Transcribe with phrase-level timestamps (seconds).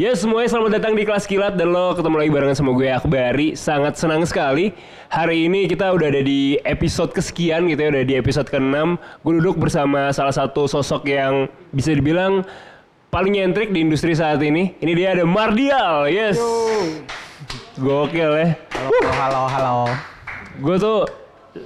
[0.00, 3.52] Ya semuanya selamat datang di kelas kilat dan lo ketemu lagi barengan sama gue Akbari.
[3.52, 4.72] Sangat senang sekali.
[5.12, 9.32] Hari ini kita udah ada di episode kesekian gitu ya Udah di episode ke-6 Gue
[9.44, 12.48] duduk bersama salah satu sosok yang bisa dibilang
[13.12, 14.72] paling nyentrik di industri saat ini.
[14.80, 16.40] Ini dia ada Mardial, yes.
[17.76, 18.56] Gokil ya.
[18.72, 19.78] Halo, halo, halo.
[20.64, 21.04] Gue tuh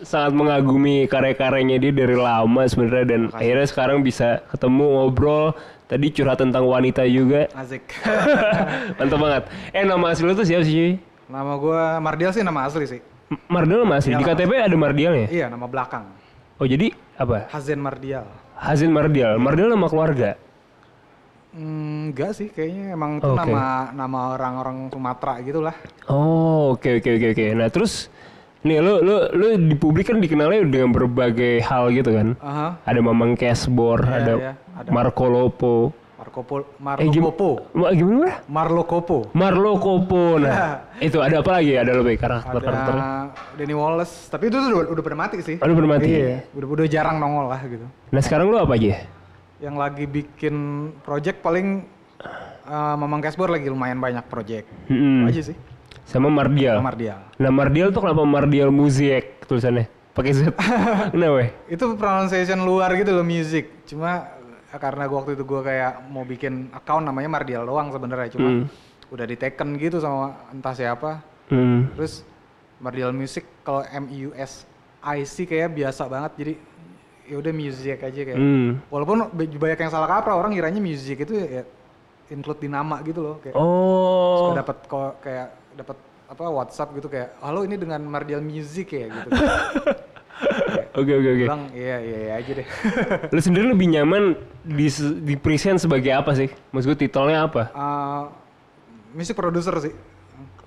[0.03, 5.55] sangat mengagumi karya-karyanya dia dari lama sebenarnya dan akhirnya sekarang bisa ketemu ngobrol
[5.87, 7.84] tadi curhat tentang wanita juga Asik.
[8.98, 12.84] mantap banget eh nama asli lu tuh siapa sih nama gue Mardial sih nama asli
[12.87, 13.01] sih.
[13.27, 16.05] M- Mardial nama asli di Iya, KTP ada Mardialnya Iya, nama belakang.
[16.55, 18.25] oh jadi apa Hazen Mardial.
[18.55, 20.37] Hazin Mardial Mardial nama keluarga
[21.51, 23.39] Hmm, enggak sih, kayaknya emang itu Oke.
[23.39, 23.62] nama
[23.95, 25.70] nama orang-orang Sumatera gitu lah.
[26.05, 28.11] oh oke oke oke oke nah terus
[28.61, 32.69] nih lu lu lu di publik kan dikenalnya dengan berbagai hal gitu kan Aha.
[32.83, 34.88] ada Mamang Cashbor Iya, ada iya, ada.
[34.91, 35.74] Marco Lopo
[36.14, 37.51] Marco Pol, eh Marlo gim- Kopo.
[37.74, 38.34] Ma- gimana Mar?
[38.48, 39.19] Marlo Kopo.
[39.34, 43.05] Marlo Kopo nah itu ada apa lagi ada lebih karakter Ada karakternya
[43.58, 45.56] Denny Wallace, tapi itu tuh udah, udah pada mati sih.
[45.58, 46.08] Udah pada mati?
[46.08, 47.84] Iya, udah udah jarang nongol lah gitu.
[48.08, 49.05] nah sekarang lu apa aja
[49.58, 50.55] Yang lagi bikin
[51.02, 51.83] project paling
[52.64, 54.67] eh, Mamang Cashbor lagi lumayan banyak project.
[54.89, 55.56] Itu aja sih.
[56.05, 57.20] sama Mardial Mardial.
[57.36, 59.89] Nah Mardial tuh kenapa Mardial Music tulisannya?
[60.14, 60.41] Pakai Z.
[61.11, 61.50] Kenapa?
[61.67, 64.33] itu pronunciation luar gitu loh music cuma eh,
[64.77, 68.64] karena gua waktu itu gua kayak mau bikin account namanya Mardial doang sebenarnya cuma Hmm.
[69.08, 71.92] udah diteken gitu sama entah siapa Hmm.
[71.92, 72.25] terus
[72.77, 74.64] Mardial Music kalau M U S
[75.00, 76.52] I C kayak biasa banget jadi
[77.25, 78.80] ya udah music aja kayak Hmm.
[78.86, 81.64] walaupun ba- banyak yang salah kaprah orang kiranya music itu ya
[82.27, 84.52] include di nama gitu loh kayak Oh.
[84.52, 89.28] dapat kok kayak dapat apa WhatsApp gitu kayak halo ini dengan Mardial Music ya gitu
[90.98, 91.44] Oke oke oke.
[91.50, 92.66] bilang iya iya iya aja deh
[93.34, 94.86] Lu sendiri lebih nyaman di
[95.27, 96.46] di present sebagai apa sih?
[96.70, 97.62] Maksud gue titelnya apa?
[97.74, 98.24] Uh,
[99.10, 99.94] music producer sih.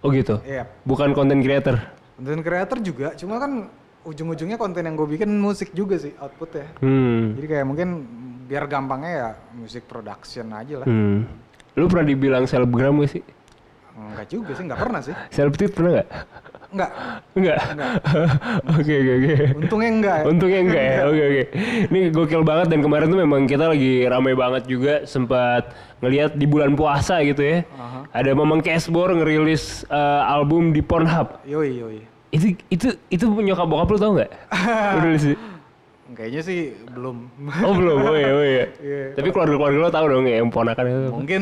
[0.04, 0.40] Oh gitu.
[0.44, 0.68] Iya.
[0.84, 1.80] Bukan content creator.
[2.20, 3.72] Content creator juga, cuma kan
[4.08, 6.76] ujung-ujungnya konten yang gue bikin musik juga sih outputnya.
[6.80, 7.36] Hmm.
[7.36, 7.90] Jadi kayak mungkin
[8.48, 10.88] biar gampangnya ya music production aja lah.
[10.88, 11.28] Hmm.
[11.76, 13.24] Lu pernah dibilang selebgram gak sih?
[13.98, 15.14] Enggak juga sih, enggak pernah sih.
[15.30, 16.08] Selebtit pernah gak?
[16.68, 16.92] Enggak.
[17.32, 17.58] Enggak.
[18.78, 19.34] Oke oke oke.
[19.56, 20.18] Untungnya enggak.
[20.20, 20.26] ya.
[20.28, 20.98] Untungnya enggak ya.
[21.08, 21.44] Oke oke.
[21.88, 25.72] Ini gokil banget dan kemarin tuh memang kita lagi ramai banget juga sempat
[26.04, 27.64] ngelihat di bulan puasa gitu ya.
[27.80, 28.00] Aha.
[28.12, 31.40] Ada Mamang Cashbor ngerilis eh, album di Pornhub.
[31.48, 32.00] Yoi yoi.
[32.36, 34.32] Itu itu itu nyokap bokap lu tau nggak?
[35.08, 35.38] Rilis sih.
[36.08, 36.60] Kayaknya sih
[36.92, 37.16] belum.
[37.64, 38.66] Oh belum, oh iya, oh iya.
[38.88, 39.04] Iya.
[39.16, 41.00] Tapi keluarga-keluarga lo tau dong ya yang ponakan itu.
[41.16, 41.42] Mungkin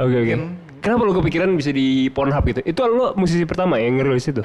[0.00, 0.16] Oke oke.
[0.24, 0.40] mungkin.
[0.82, 2.60] Kenapa lo kepikiran bisa di Pornhub gitu?
[2.66, 4.42] Itu lo musisi pertama yang ngerilis itu?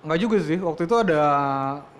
[0.00, 0.56] Enggak juga sih.
[0.56, 1.20] Waktu itu ada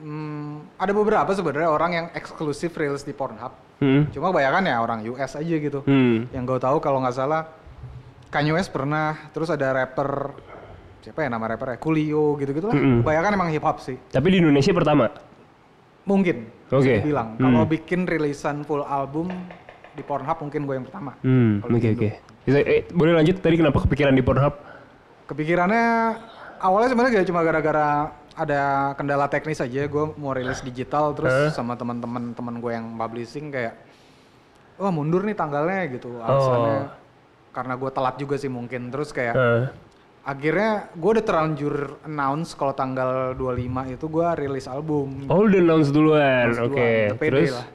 [0.01, 3.53] hmm, ada beberapa sebenarnya orang yang eksklusif rilis di Pornhub.
[3.85, 4.09] Hmm.
[4.09, 5.85] Cuma bayangkan ya orang US aja gitu.
[5.85, 6.33] Hmm.
[6.33, 7.45] Yang gue tahu kalau nggak salah
[8.33, 10.33] Kanye West pernah, terus ada rapper
[11.05, 11.77] siapa ya nama rappernya?
[11.79, 12.75] Coolio gitu-gitu lah.
[12.75, 13.05] Mm-mm.
[13.05, 13.95] Bayangkan emang hip hop sih.
[14.11, 15.07] Tapi di Indonesia pertama.
[16.09, 16.51] Mungkin.
[16.73, 16.99] Oke.
[16.99, 17.45] bisa Bilang Hmm.
[17.47, 19.29] kalau bikin rilisan full album
[19.95, 21.15] di Pornhub mungkin gue yang pertama.
[21.23, 21.63] Hmm.
[21.63, 22.09] Oke di oke.
[22.45, 24.55] Bisa, eh, boleh lanjut tadi kenapa kepikiran di Pornhub?
[25.25, 25.85] Kepikirannya
[26.61, 27.89] awalnya sebenarnya kayak cuma gara-gara
[28.35, 28.63] ada
[28.95, 31.51] kendala teknis aja gue mau rilis digital terus Eh?
[31.51, 33.79] sama teman-teman teman gue yang publishing kayak
[34.75, 36.85] wah mundur nih tanggalnya gitu alasannya Oh.
[37.55, 39.63] karena gue telat juga sih mungkin terus kayak Eh.
[40.25, 43.55] akhirnya gue udah terlanjur announce kalau tanggal 25
[43.89, 46.49] itu gue rilis album Oh, udah announce duluan.
[46.59, 47.15] Oke.
[47.15, 47.55] pede Terus?
[47.55, 47.67] lah.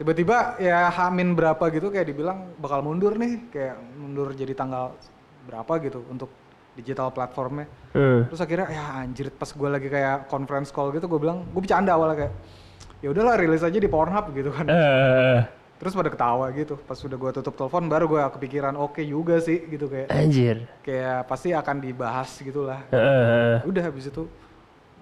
[0.00, 4.96] Tiba-tiba ya hamin berapa gitu kayak dibilang bakal mundur nih kayak mundur jadi tanggal
[5.44, 6.32] berapa gitu untuk
[6.72, 8.24] digital platformnya Eh.
[8.24, 11.92] terus akhirnya ya anjir pas gue lagi kayak conference call gitu gue bilang gue bercanda
[11.92, 12.32] awalnya kayak
[13.02, 15.40] ya udahlah rilis aja di Pornhub gitu kan Eh.
[15.76, 19.68] terus pada ketawa gitu pas udah gue tutup telepon baru gue kepikiran oke juga sih
[19.68, 20.64] gitu kayak Anjir.
[20.80, 23.60] kayak pasti akan dibahas gitulah eh.
[23.68, 24.24] udah habis itu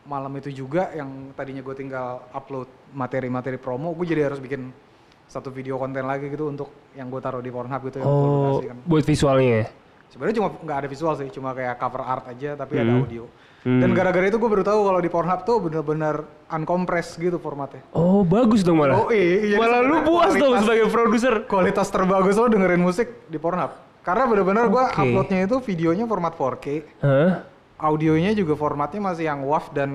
[0.02, 4.74] malam itu juga yang tadinya gue tinggal upload materi-materi promo gue jadi harus bikin
[5.28, 8.78] satu video konten lagi gitu untuk yang gue taruh di Pornhub gitu yang Oh, kan
[8.82, 9.52] buat visualnya.
[9.54, 9.66] ya?
[10.08, 13.04] sebenarnya cuma nggak ada visual sih cuma kayak cover art aja tapi ada Hmm.
[13.04, 13.24] audio
[13.60, 13.76] Hmm.
[13.78, 16.14] dan gara-gara itu gue baru tahu kalau di Pornhub tuh bener-bener
[16.48, 18.96] uncompressed gitu formatnya Oh, bagus dong malah.
[18.98, 19.56] Oh, iya, iya.
[19.56, 21.44] Malah lu puas dong sebagai produser.
[21.44, 23.68] kualitas terbagus lo dengerin musik di Pornhub
[24.00, 24.96] karena bener-bener gue Oke.
[24.98, 26.66] uploadnya itu videonya format 4K
[26.98, 27.44] Hah?
[27.78, 29.90] audionya juga formatnya masih yang WAV dan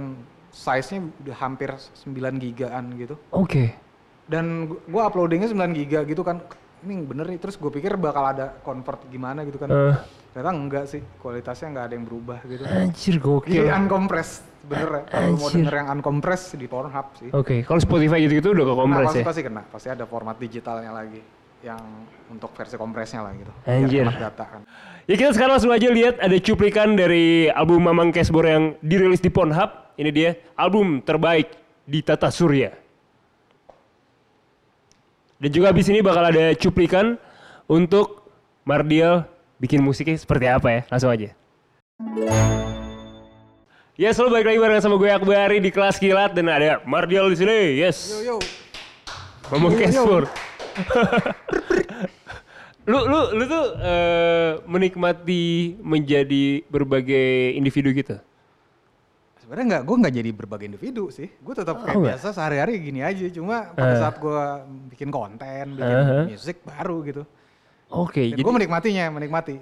[0.48, 3.18] size-nya udah hampir 9 gigaan gitu.
[3.28, 3.74] Oke.
[4.24, 6.40] Dan gu- gua uploadingnya 9 giga gitu kan.
[6.84, 9.72] Ini bener nih, terus gue pikir bakal ada convert gimana gitu kan.
[9.72, 9.96] Eh.
[10.36, 12.64] Ternyata enggak sih, kualitasnya nggak ada yang berubah gitu.
[12.66, 13.56] Anjir gokil.
[13.56, 15.02] Jadi uncompressed, bener ya.
[15.08, 17.30] Kalau mau denger yang uncompressed di Pornhub sih.
[17.32, 19.26] Oke, kalau Spotify gitu-gitu udah ke Nah, kompres pasti, ya?
[19.26, 21.22] pasti kena, pasti ada format digitalnya lagi.
[21.64, 21.80] yang
[22.28, 23.48] untuk versi kompresnya lah gitu.
[23.64, 24.04] Anjir.
[24.04, 24.68] Data kan.
[25.08, 29.32] Ya kita sekarang langsung aja lihat ada cuplikan dari album Mamang Cashbor yang dirilis di
[29.32, 29.96] Pornhub.
[29.96, 31.56] Ini dia album terbaik
[31.88, 32.83] di Tata Surya.
[35.44, 37.20] Dan juga habis ini bakal ada cuplikan
[37.68, 38.24] untuk
[38.64, 39.28] Mardial
[39.60, 40.82] bikin musiknya seperti apa ya.
[40.88, 41.36] Langsung aja.
[44.00, 47.36] Ya selalu balik lagi bareng sama gue Akbari di kelas kilat dan ada Mardial di
[47.36, 47.76] sini.
[47.76, 48.24] Yes.
[48.24, 48.36] Yo yo.
[49.52, 49.76] Ngomong.
[49.76, 50.24] Cashbor.
[52.90, 58.16] lu lu lu tuh eh, menikmati menjadi berbagai individu gitu.
[59.44, 61.28] Sebenarnya nggak, gue nggak jadi berbagai individu sih.
[61.38, 62.16] Gue tetap kayak Oh, nggak?
[62.16, 63.28] biasa sehari-hari gini aja.
[63.28, 64.00] Cuma pada Eh.
[64.00, 64.40] saat gue
[64.90, 66.24] bikin konten, bikin Uh-huh.
[66.26, 67.24] musik baru gitu.
[67.94, 69.54] Oke, Dan jadi gue menikmatinya, menikmati.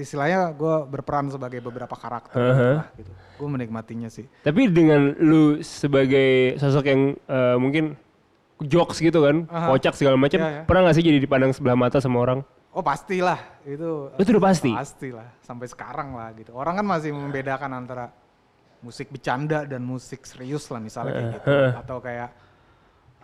[0.00, 2.74] Istilahnya gue berperan sebagai beberapa karakter Uh-huh.
[2.80, 3.12] lah, gitu.
[3.36, 4.24] Gue menikmatinya sih.
[4.40, 7.94] tapi dengan lu sebagai sosok yang eh, mungkin
[8.58, 9.68] jokes gitu kan, Aha.
[9.70, 10.62] kocak segala macam, Iya, iya.
[10.64, 12.40] pernah gak sih jadi dipandang sebelah mata sama orang?
[12.72, 14.08] Oh pastilah itu.
[14.16, 14.68] Itu udah pasti?
[14.68, 16.52] Pastilah sampai sekarang lah gitu.
[16.52, 18.12] Orang kan masih membedakan antara
[18.84, 21.48] musik bercanda dan musik serius lah misalnya kayak gitu.
[21.76, 22.28] Atau kayak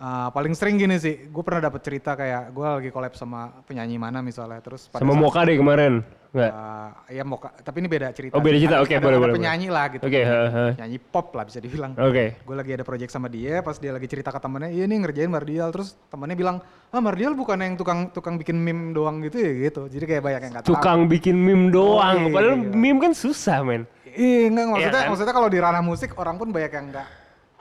[0.01, 1.29] uh, paling sering gini sih.
[1.29, 4.59] Gue pernah dapat cerita kayak gue lagi collab sama penyanyi mana misalnya.
[4.65, 5.93] Terus pada sama saat- Moka deh kemarin,
[6.33, 6.51] nggak?
[6.51, 8.35] Uh, ya mau tapi ini beda cerita.
[8.35, 8.77] Oh, beda cerita.
[8.81, 10.03] Oke, ada- boleh, ada boleh, penyanyi lah gitu.
[10.09, 10.65] Oke, ha, ha.
[10.75, 11.93] Penyanyi pop lah bisa dibilang.
[11.95, 12.25] Oke.
[12.43, 15.31] Gue lagi ada project sama dia, pas dia lagi cerita ke temennya, iya nih ngerjain
[15.31, 16.57] Mardial, terus temennya bilang,
[16.91, 19.87] ah Mardial bukan yang tukang tukang bikin meme doang gitu ya gitu.
[19.93, 20.73] Jadi kayak banyak yang nggak tahu.
[20.75, 22.73] Tukang bikin meme doang, iya, padahal iya.
[22.75, 23.85] meme kan susah men.
[24.13, 25.09] Iya enggak maksudnya kan?
[25.09, 27.09] maksudnya kalau di ranah musik orang pun banyak yang nggak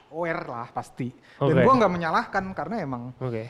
[0.08, 1.08] aware lah pasti.
[1.34, 1.62] Dan Oke.
[1.62, 3.48] gue nggak menyalahkan karena emang Oke.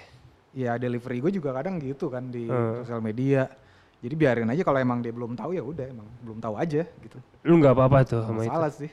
[0.52, 2.81] ya delivery gue juga kadang gitu kan di Hmm.
[2.81, 3.50] sosial media.
[3.99, 7.19] Jadi biarin aja kalau emang dia belum tahu ya udah emang belum tahu aja gitu.
[7.43, 8.50] Lu nggak apa-apa tuh sama itu.
[8.50, 8.90] masalah sih.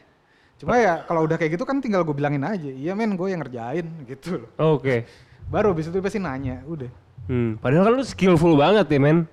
[0.56, 3.40] Cuma ya kalau udah kayak gitu kan tinggal gue bilangin aja, iya men gue yang
[3.40, 4.50] ngerjain gitu loh.
[4.76, 5.06] Oke.
[5.50, 6.90] Baru habis itu pasti nanya, udah.
[7.26, 9.26] Hmm, padahal kan lu skillful banget ya men.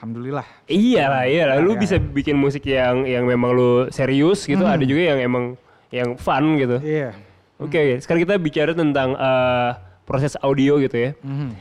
[0.00, 0.48] Alhamdulillah.
[0.64, 1.56] Iya lah, iya lah.
[1.60, 4.72] Lu Ya, bisa bikin musik yang yang memang lu serius gitu, Hmm.
[4.72, 5.44] ada juga yang emang
[5.92, 6.80] yang fun gitu.
[6.80, 7.12] Iya.
[7.60, 7.94] Oke, oke.
[8.00, 9.70] sekarang kita bicara tentang eh,
[10.08, 11.12] proses audio gitu ya.
[11.20, 11.52] Mhm.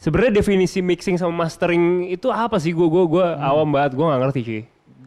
[0.00, 2.72] Sebenarnya definisi mixing sama mastering itu apa sih?
[2.72, 3.44] Gue gua gua Hmm.
[3.44, 4.62] awam banget, gue nggak ngerti cuy.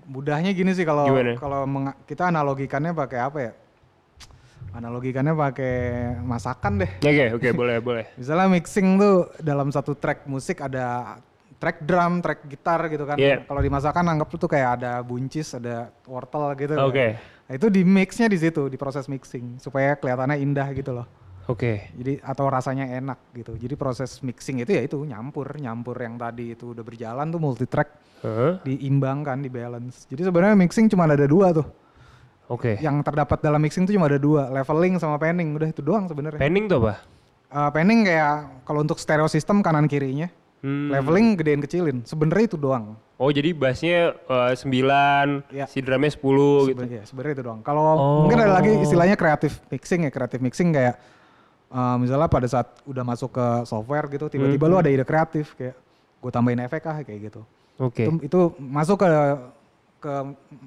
[0.05, 1.65] Mudahnya gini sih kalau kalau
[2.05, 3.51] kita analogikannya pakai apa ya?
[4.71, 5.75] Analogikannya pakai
[6.21, 6.91] masakan deh.
[6.99, 8.05] Oke, oke, boleh, boleh.
[8.21, 11.17] Misalnya mixing tuh dalam satu track musik ada
[11.57, 13.17] track drum, track gitar gitu kan.
[13.17, 13.43] Iya.
[13.47, 16.73] Kalau di masakan anggap tuh kayak ada buncis, ada wortel gitu.
[16.75, 16.85] kan.
[16.87, 17.07] Oke.
[17.45, 21.07] Nah, itu di mixnya di situ, di proses mixing supaya kelihatannya indah gitu loh.
[21.45, 21.93] Oke.
[21.93, 23.53] Jadi atau rasanya enak gitu.
[23.53, 27.69] Jadi proses mixing itu ya itu nyampur, nyampur yang tadi itu udah berjalan tuh multi
[27.69, 27.89] track
[28.25, 28.65] Heeh.
[28.65, 30.09] diimbangkan, di balance.
[30.09, 31.67] Jadi sebenarnya mixing cuma ada dua tuh.
[32.49, 32.81] Oke.
[32.81, 35.53] Yang terdapat dalam mixing tuh cuma ada dua, leveling sama panning.
[35.53, 36.41] Udah itu doang sebenarnya.
[36.41, 36.93] Panning tuh apa?
[37.53, 40.29] Uh, panning kayak kalau untuk stereo system kanan kirinya,
[40.65, 40.89] Hmm.
[40.89, 41.97] leveling gedein kecilin.
[42.01, 42.97] Sebenarnya itu doang.
[43.15, 45.69] Oh jadi bassnya eh, 9, Iya.
[45.69, 46.81] si drumnya 10 gitu.
[46.81, 47.59] Seben- iya, sebenarnya itu doang.
[47.61, 48.19] Kalau Oh.
[48.25, 50.97] mungkin ada lagi istilahnya kreatif mixing ya, kreatif mixing kayak
[51.67, 54.71] uh, misalnya pada saat udah masuk ke software gitu, tiba-tiba Hmm.
[54.71, 55.75] lu ada ide kreatif kayak
[56.17, 57.41] gue tambahin efek ah kayak gitu.
[57.77, 58.01] Oke.
[58.01, 59.09] Itu, itu masuk ke
[59.97, 60.13] ke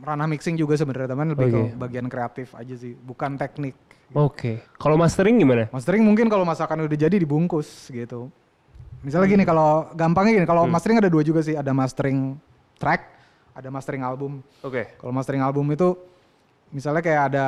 [0.00, 1.74] ranah mixing juga sebenarnya teman lebih ke Oke.
[1.76, 3.72] bagian kreatif aja sih, bukan teknik.
[4.10, 4.62] Oke.
[4.74, 5.66] Kalau mastering gimana?
[5.68, 8.28] Mastering mungkin kalau masakan udah jadi dibungkus gitu.
[8.98, 12.34] Misalnya gini kalau gampangnya gini, kalau mastering ada dua juga sih, ada mastering
[12.76, 13.02] track,
[13.54, 14.42] ada mastering album.
[14.62, 14.98] Oke.
[14.98, 15.94] Kalau mastering album itu
[16.70, 17.46] misalnya kayak ada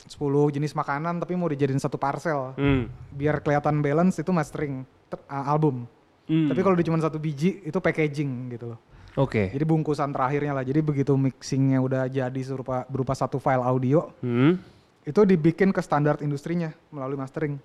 [0.00, 0.16] 10
[0.50, 2.56] jenis makanan tapi mau dijadiin satu parcel.
[2.56, 2.88] Hmm.
[3.12, 5.84] Biar kelihatan balance itu mastering ter- uh, album.
[6.24, 6.48] Hmm.
[6.48, 8.80] Tapi kalau cuma satu biji itu packaging gitu loh.
[9.18, 9.50] Oke.
[9.50, 10.64] Jadi bungkusan terakhirnya lah.
[10.64, 14.56] Jadi begitu mixingnya udah jadi berupa berupa satu file audio, Hmm.
[15.02, 17.58] itu dibikin ke standar industrinya melalui mastering.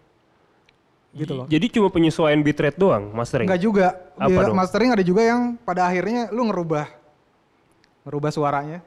[1.16, 1.46] Gitu loh.
[1.48, 3.48] Jadi cuma penyesuaian bitrate doang mastering?
[3.48, 3.88] Enggak juga.
[4.20, 4.56] Apa dong?
[4.60, 6.92] Mastering ada juga yang pada akhirnya lu ngerubah
[8.04, 8.80] ngerubah suaranya.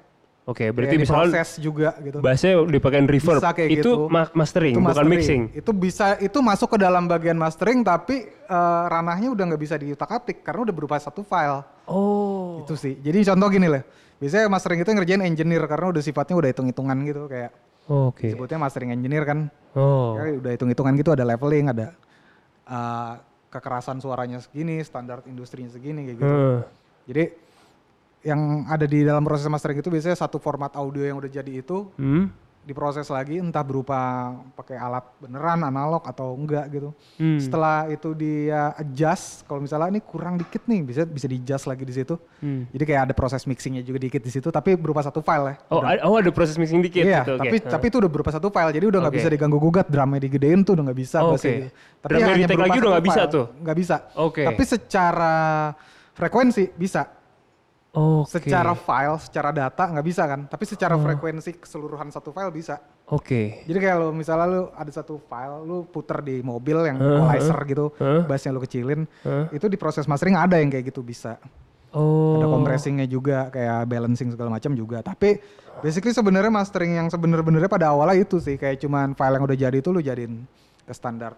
[0.48, 2.18] Oke, berarti Kayak misalnya diproses juga gitu.
[2.24, 3.36] bassnya dipakein reverb.
[3.36, 3.92] Bisa kayak itu gitu.
[4.08, 5.12] ma- mastering, Itu bukan mastering.
[5.12, 5.42] mixing.
[5.52, 10.40] Itu bisa itu masuk ke dalam bagian mastering tapi eh, ranahnya udah nggak bisa diutak-atik
[10.40, 11.60] karena udah berupa satu file.
[11.84, 12.64] Oh.
[12.64, 12.96] Itu sih.
[12.96, 13.84] Jadi contoh gini lah.
[14.16, 17.50] Biasanya mastering itu ngerjain engineer karena udah sifatnya udah hitung-hitungan gitu kayak
[17.84, 18.32] Oke.
[18.32, 19.52] disebutnya mastering engineer kan.
[19.76, 20.16] Oh.
[20.16, 21.92] Ya, udah hitung-hitungan gitu ada leveling, ada
[22.68, 23.14] eh,
[23.48, 26.36] kekerasan suaranya segini, standar industrinya segini kayak gitu.
[26.36, 26.60] Hmm.
[27.08, 27.24] Jadi
[28.28, 31.88] yang ada di dalam proses mastering itu biasanya satu format audio yang udah jadi itu
[31.96, 32.28] Hmm.
[32.64, 36.92] Diproses lagi entah berupa pakai alat beneran analog atau enggak gitu.
[37.16, 37.40] Hmm.
[37.40, 41.88] Setelah itu dia adjust, kalau misalnya ini kurang dikit nih bisa bisa di adjust lagi
[41.88, 42.20] di situ.
[42.44, 42.68] Hmm.
[42.68, 45.56] Jadi kayak ada proses mixingnya juga dikit di situ, tapi berupa satu file ya.
[45.72, 47.40] Oh, Udah- ada, oh ada proses mixing dikit iya, gitu.
[47.40, 47.70] tapi Hah.
[47.72, 49.20] tapi itu udah berupa satu file, jadi udah nggak Oke.
[49.24, 51.18] bisa diganggu gugat, drumnya digedein tuh udah nggak bisa.
[51.24, 51.72] Oh, gitu.
[51.98, 53.44] Tapi Drumnya hanya berupa lagi udah nggak bisa tuh?
[53.64, 53.96] Nggak bisa.
[54.14, 54.42] Oke.
[54.44, 55.34] Tapi secara
[56.14, 57.17] frekuensi bisa.
[57.98, 58.38] Oke.
[58.38, 60.46] Secara file, secara data nggak bisa kan.
[60.46, 61.02] Tapi secara Oh.
[61.02, 62.78] frekuensi keseluruhan satu file bisa.
[63.10, 63.66] Oke.
[63.66, 67.86] Jadi kayak lo misalnya lu ada satu file, lu puter di mobil yang equalizer gitu,
[67.98, 68.22] heeh.
[68.22, 69.50] bassnya lu kecilin, Hah?
[69.50, 71.42] itu di proses mastering ada yang kayak gitu bisa.
[71.90, 72.36] Oh.
[72.38, 75.00] Ada compressingnya juga, kayak balancing segala macam juga.
[75.00, 75.40] Tapi
[75.80, 79.76] basically sebenarnya mastering yang sebener-benernya pada awalnya itu sih, kayak cuman file yang udah jadi
[79.80, 80.44] itu lu jadiin
[80.84, 81.32] ke standar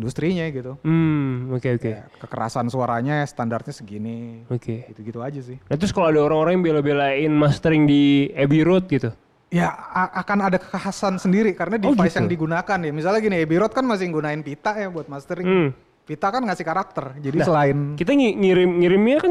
[0.00, 0.80] industrinya gitu.
[0.80, 1.84] Hmm, oke oke.
[1.84, 4.88] Kayak kekerasan suaranya standarnya segini, Oke.
[4.88, 5.60] gitu-gitu aja sih.
[5.60, 8.02] Nah terus kalau ada orang-orang yang bela-belain mastering di
[8.32, 9.12] Abbey Road gitu.
[9.50, 9.68] Ya
[10.14, 12.18] akan ada kekhasan sendiri karena Oh, device gitu?
[12.18, 12.90] yang digunakan ya.
[12.90, 15.44] Misalnya gini, Abbey Road kan masih gunain pita ya buat mastering.
[15.44, 15.70] Hmm.
[16.00, 17.18] Pita kan ngasih karakter.
[17.18, 19.30] Jadi Nah, selain Kita ngi- ngirim ngirimnya kan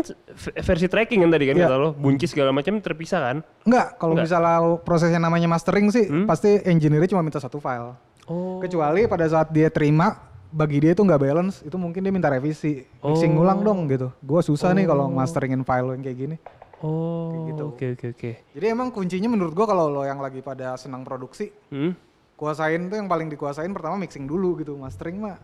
[0.62, 1.68] versi tracking kan tadi kan Iya.
[1.68, 3.38] kata lo, bunyi segala macam terpisah kan?
[3.64, 6.24] enggak kalau misalnya prosesnya namanya mastering sih Hmm?
[6.24, 7.96] pasti engineer cuma minta satu file.
[8.28, 8.60] Oh.
[8.60, 12.82] Kecuali pada saat dia terima bagi dia itu nggak balance, itu mungkin dia minta revisi.
[13.00, 13.44] Mixing Oh.
[13.44, 14.10] ulang dong gitu.
[14.20, 16.36] Gua susah nih kalau masteringin file yang kayak gini.
[16.80, 17.30] Oh.
[17.30, 17.64] Kayak gitu.
[17.68, 18.32] Oke oke oke.
[18.52, 21.94] Jadi emang kuncinya menurut gua kalau lo yang lagi pada senang produksi, Hmm.
[22.34, 24.74] kuasain tuh yang paling dikuasain pertama mixing dulu gitu.
[24.74, 25.38] Mastering mah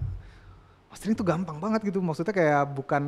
[0.87, 1.99] mastering tuh gampang banget gitu.
[1.99, 3.03] Maksudnya kayak bukan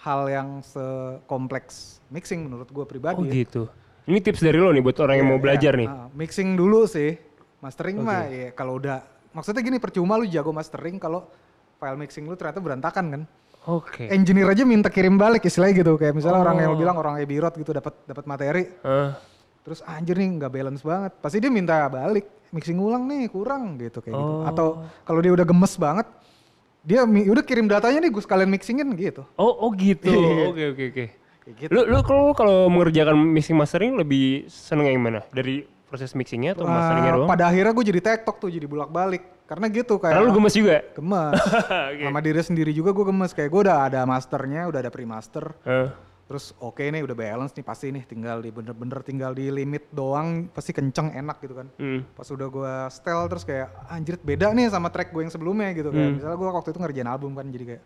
[0.00, 3.16] hal yang sekompleks mixing menurut gua pribadi.
[3.16, 3.34] Oh ya.
[3.36, 3.62] gitu.
[4.06, 5.80] Ini tips dari lo nih buat orang yang Iya, mau belajar iya.
[5.84, 5.88] nih.
[5.88, 7.20] Ah, mixing dulu sih.
[7.60, 8.06] Mastering Oke.
[8.06, 11.26] mah ya kalau udah maksudnya gini percuma lu jago mastering kalau
[11.76, 13.22] file mixing lu ternyata berantakan kan.
[13.68, 14.08] Oke.
[14.08, 16.80] Engineer aja minta kirim balik istilahnya gitu kayak misalnya orang yang Oh.
[16.80, 19.20] bilang orang Abbey Road gitu dapat dapat materi Ah.
[19.60, 21.12] terus anjir nih nggak balance banget.
[21.20, 24.32] Pasti dia minta balik mixing ulang nih kurang gitu kayak gitu.
[24.40, 24.48] Oh.
[24.48, 24.66] Atau
[25.04, 26.08] kalau dia udah gemes banget
[26.80, 29.20] dia udah kirim datanya nih gue sekalian mixingin gitu.
[29.36, 30.08] Oh, oh gitu.
[30.08, 30.48] Iya.
[30.48, 31.04] Oke oke oke.
[31.50, 31.68] Gitu.
[31.68, 35.20] Lu lu kalau kalau mengerjakan mixing mastering lebih seneng yang mana?
[35.28, 37.26] Dari proses mixingnya atau masteringnya doang?
[37.26, 40.78] pada akhirnya gue jadi tektok tuh jadi bolak-balik karena gitu kayak Karena lu gemes juga.
[40.94, 41.34] gemes
[41.90, 42.04] Oke.
[42.04, 45.90] sama diri sendiri juga gue gemes kayak gue udah ada masternya udah ada pre-master Ah.
[46.24, 50.46] terus oke nih udah balance nih pasti nih tinggal di bener-bener tinggal di limit doang
[50.48, 52.06] pasti kenceng enak gitu kan Hmm.
[52.08, 55.90] pas udah gue setel terus kayak anjir beda nih sama track gue yang sebelumnya gitu
[55.90, 56.14] kayak Hmm.
[56.16, 57.82] misalnya gue waktu itu ngerjain album kan jadi kayak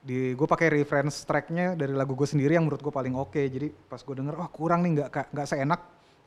[0.00, 3.70] di gue pakai reference tracknya dari lagu gue sendiri yang menurut gue paling oke jadi
[3.84, 5.80] pas gue denger wah kurang nih nggak nggak seenak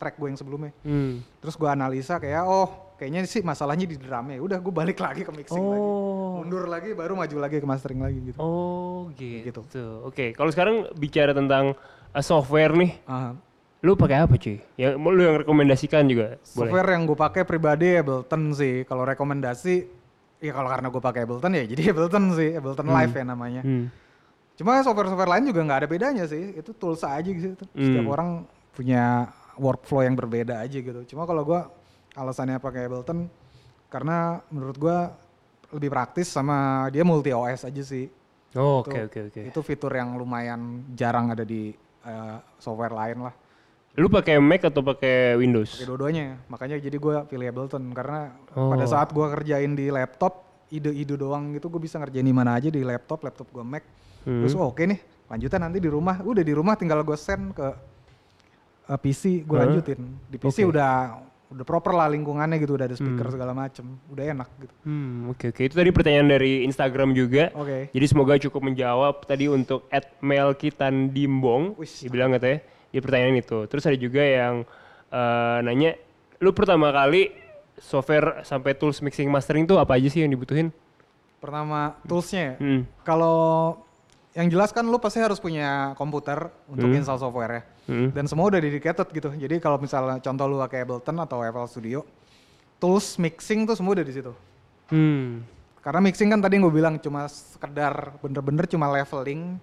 [0.04, 1.24] track gue yang sebelumnya Hmm.
[1.40, 5.32] terus gue analisa kayak oh kayaknya sih masalahnya di drumnya udah gue balik lagi ke
[5.32, 6.38] mixing lagi Oh.
[6.38, 9.64] mundur lagi baru maju lagi ke mastering lagi gitu Oh gitu.
[9.64, 9.86] Gitu.
[10.04, 11.76] Oke, kalau sekarang bicara tentang
[12.10, 13.36] uh, software nih, Ah,
[13.80, 14.60] lu pakai apa cuy?
[14.74, 16.44] Yang lu yang rekomendasikan juga boleh.
[16.44, 19.76] software yang gue pakai pribadi Ableton sih kalau rekomendasi
[20.40, 23.88] ya kalau karena gue pakai Ableton ya jadi Ableton sih Ableton Live ya namanya Hmm.
[24.54, 28.08] cuma software-software lain juga nggak ada bedanya sih itu tools aja gitu setiap Hmm.
[28.10, 28.30] orang
[28.72, 31.62] punya workflow yang berbeda aja gitu cuma kalau gue
[32.14, 33.30] alasannya pakai Ableton
[33.88, 34.18] karena
[34.48, 34.98] menurut gue
[35.72, 36.58] lebih praktis sama
[36.88, 38.08] dia multi OS aja sih
[38.54, 39.42] Oh, Itu- Oke oke oke.
[39.44, 40.62] itu fitur yang lumayan
[40.94, 43.34] jarang ada di eh, software lain lah
[43.94, 45.74] Lu pakai Mac atau pakai Windows?
[45.74, 48.70] pakai dua-duanya makanya jadi gue pilih Ableton karena Oh.
[48.70, 52.70] pada saat gue kerjain di laptop ide-ide doang gitu gue bisa ngerjain di mana aja
[52.70, 53.82] di laptop laptop gue Mac
[54.22, 54.40] Hmm.
[54.40, 57.68] terus oh, oke nih lanjutan nanti di rumah udah di rumah tinggal gue send ke
[58.86, 60.72] eh, PC gue lanjutin di PC Oke.
[60.72, 60.92] udah
[61.50, 65.54] udah proper lah lingkungannya gitu udah ada speaker segala macem udah enak gitu Hmm, oke
[65.54, 65.62] oke.
[65.64, 67.54] Itu tadi pertanyaan dari Instagram juga.
[67.54, 69.86] oke Jadi semoga cukup menjawab tadi untuk
[70.20, 71.76] @melkitandimbong.
[71.76, 72.02] Wis.
[72.02, 72.60] Dibilang katanya
[72.90, 73.66] di pertanyaan itu.
[73.66, 74.66] Terus ada juga yang
[75.08, 75.94] eh, nanya,
[76.40, 77.30] lu pertama kali
[77.76, 80.74] software sampai tools mixing mastering tuh apa aja sih yang dibutuhin?
[81.38, 82.82] pertama toolsnya ya Hmm.
[83.04, 83.76] kalau
[84.32, 86.96] yang jelas kan lu pasti harus punya komputer untuk Hmm.
[86.96, 88.16] install software ya Hmm.
[88.16, 89.30] dan semua udah dedicated gitu.
[89.36, 92.00] Jadi kalau misalnya contoh lu pakai Ableton atau FL Studio,
[92.80, 94.32] tools mixing tuh semua udah di situ.
[94.88, 95.44] Hmm.
[95.84, 99.60] Karena mixing kan tadi gue bilang cuma sekedar bener-bener cuma leveling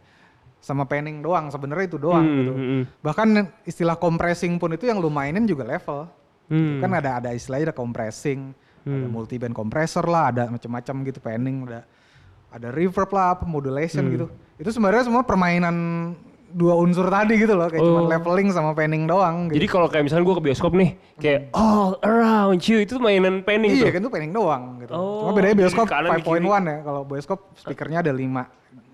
[0.61, 1.49] sama panning doang.
[1.49, 2.53] Sebenarnya itu doang Hmm, gitu.
[2.53, 2.83] hmm, hmm.
[3.01, 3.29] Bahkan
[3.65, 6.05] istilah compressing pun itu yang lu mainin juga level.
[6.53, 6.85] Hmm.
[6.85, 8.53] Kan ada ada istilahnya ada compressing,
[8.85, 9.09] ada Hmm.
[9.09, 11.89] multi band compressor lah, ada macam-macam gitu panning, ada
[12.51, 14.13] ada reverb lah, apa, modulation Hmm.
[14.13, 14.27] gitu.
[14.61, 15.77] Itu sebenarnya semua permainan
[16.51, 18.07] dua unsur tadi gitu loh, kayak cuma Oh.
[18.07, 19.57] leveling sama panning doang gitu.
[19.57, 23.71] Jadi kalau kayak misalnya gue ke bioskop nih, kayak all around you itu mainan panning
[23.73, 23.91] Iya tuh.
[23.91, 24.93] kan itu panning doang gitu.
[24.93, 26.79] Oh, Cuma bedanya bioskop kanan, 5.1 ya.
[26.81, 28.47] Kalau bioskop speakernya ada 5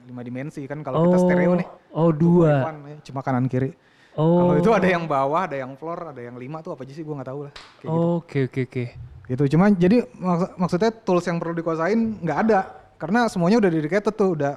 [0.06, 1.66] lima dimensi kan kalau kita stereo nih.
[1.90, 2.70] Oh, dua.
[2.86, 3.74] ya, cuma kanan kiri.
[4.14, 4.38] Oh.
[4.38, 7.02] Kalau itu ada yang bawah, ada yang floor, ada yang lima tuh apa aja sih
[7.02, 7.52] gue nggak tahu lah.
[7.52, 8.06] Kayak gitu.
[8.14, 8.84] Oke, oke, oke.
[9.26, 9.42] gitu.
[9.50, 12.58] Cuma jadi maks- maksudnya tools yang perlu dikuasain nggak ada
[12.94, 14.54] karena semuanya udah dedicated tuh, udah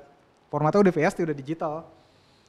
[0.47, 1.73] formatnya udah VST, udah digital.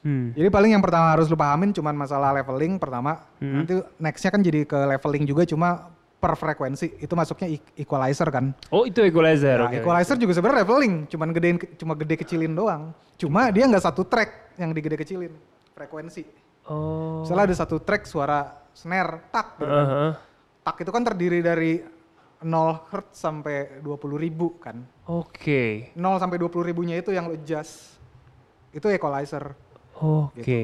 [0.01, 0.33] Hmm.
[0.33, 3.21] Jadi paling yang pertama harus lu pahamin cuman masalah leveling pertama.
[3.37, 3.61] Hmm.
[3.61, 8.53] Nanti nextnya kan jadi ke leveling juga cuma per frekuensi itu masuknya equalizer kan.
[8.69, 9.57] Oh, itu equalizer.
[9.57, 9.81] Nah, oke.
[9.81, 12.93] equalizer juga sebenarnya leveling, cuman gedein cuma gede kecilin doang.
[13.17, 15.33] Cuma dia nggak satu track yang digede kecilin
[15.73, 16.25] frekuensi.
[16.69, 17.25] Oh.
[17.25, 19.65] Misalnya ada satu track suara snare tak gitu.
[19.65, 19.73] kan.
[19.73, 20.11] Heeh.
[20.61, 21.81] Tak itu kan terdiri dari
[22.41, 24.77] 0 Hz sampai 20 ribu kan.
[25.09, 25.89] Oke.
[25.97, 27.97] 0 sampai 20 ribunya itu yang lo adjust.
[28.69, 29.57] Itu equalizer.
[30.01, 30.61] Oke.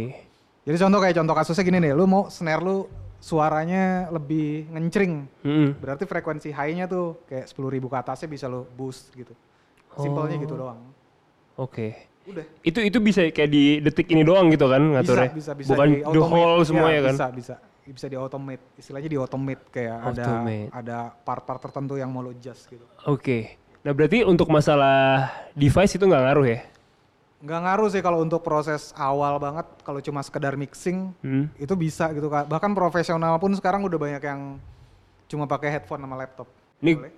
[0.67, 5.13] Jadi contoh kayak contoh kasusnya gini nih, lu mau snare lu suaranya lebih ngencring.
[5.41, 5.69] Mm-mm.
[5.79, 9.31] Berarti frekuensi high-nya tuh kayak 10 ribu ke atasnya bisa lu boost gitu.
[9.95, 10.43] Simpelnya Oh.
[10.43, 10.79] gitu doang.
[11.55, 11.87] Oke.
[12.27, 12.43] Udah.
[12.61, 15.29] Itu itu bisa kayak di detik ini doang gitu kan Bisa, ngaturnya?
[15.31, 15.69] bisa, bisa.
[15.71, 17.15] Bukan di the whole semua ya kan?
[17.15, 17.55] Bisa, bisa.
[17.87, 18.63] Bisa di automate.
[18.75, 20.67] Istilahnya di automate kayak Automate.
[20.69, 22.83] ada ada part-part tertentu yang mau lu adjust gitu.
[23.07, 23.55] Oke.
[23.81, 26.59] Nah berarti untuk masalah device itu nggak ngaruh ya?
[27.37, 31.45] Nggak ngaruh sih kalau untuk proses awal banget, kalau cuma sekedar mixing, Hmm.
[31.55, 32.49] itu bisa gitu Kak.
[32.49, 34.57] Bahkan profesional pun sekarang udah banyak yang
[35.29, 36.49] cuma pakai headphone sama laptop.
[36.81, 37.13] Ini Boleh?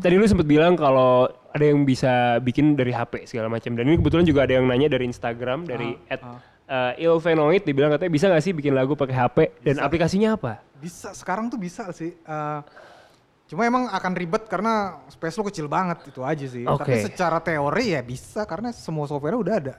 [0.00, 3.76] tadi lu sempat bilang kalau ada yang bisa bikin dari HP segala macam.
[3.76, 8.12] Dan ini kebetulan juga ada yang nanya dari Instagram dari at uh, Ilvenoid dibilang katanya
[8.16, 10.64] bisa nggak sih bikin lagu pakai HP dan aplikasinya apa?
[10.80, 12.16] Bisa, sekarang tuh bisa sih.
[12.16, 12.60] Eh,
[13.50, 16.62] cuma emang akan ribet karena space lu kecil banget itu aja sih.
[16.62, 16.86] Oke.
[16.86, 19.74] Tapi secara teori ya bisa karena semua software udah ada.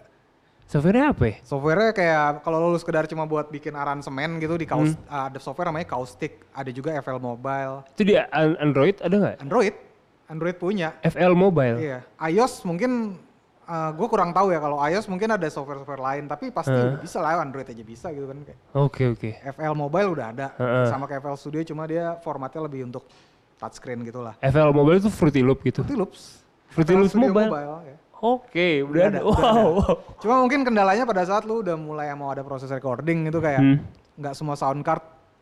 [0.67, 1.35] Softwarenya apa ya?
[1.43, 5.31] Softwarenya kayak kalau lu sekedar cuma buat bikin aransemen gitu di kaus, Hmm.
[5.31, 9.35] ada software namanya Caustic, ada juga FL Mobile, Itu di an- Android ada nggak?
[9.39, 9.75] Android,
[10.27, 10.95] Android punya.
[11.03, 11.75] FL Mobile.
[11.79, 13.19] Iya, iOS mungkin
[13.71, 17.39] gue kurang tahu ya kalau iOS mungkin ada software-software lain, tapi pasti udah bisa lah
[17.39, 18.59] Android aja bisa gitu kan kayak.
[18.75, 19.29] Oke oke.
[19.55, 20.87] FL Mobile udah ada, Heeh.
[20.87, 23.07] sama kayak FL Studio cuma dia formatnya lebih untuk
[23.61, 24.33] touchscreen gitu lah.
[24.41, 25.79] FL Mobile itu Fruity Loop gitu.
[25.79, 26.21] Fruity Loops.
[26.67, 27.51] Fruity Loops Studio Mobile.
[27.85, 27.95] ya.
[28.17, 29.17] Oke, udah Udah ada.
[29.17, 29.69] ada, udah Wow.
[30.17, 33.77] Cuma mungkin kendalanya pada saat lu udah mulai mau ada proses recording itu kayak Hmm.
[34.15, 35.01] nggak semua sound card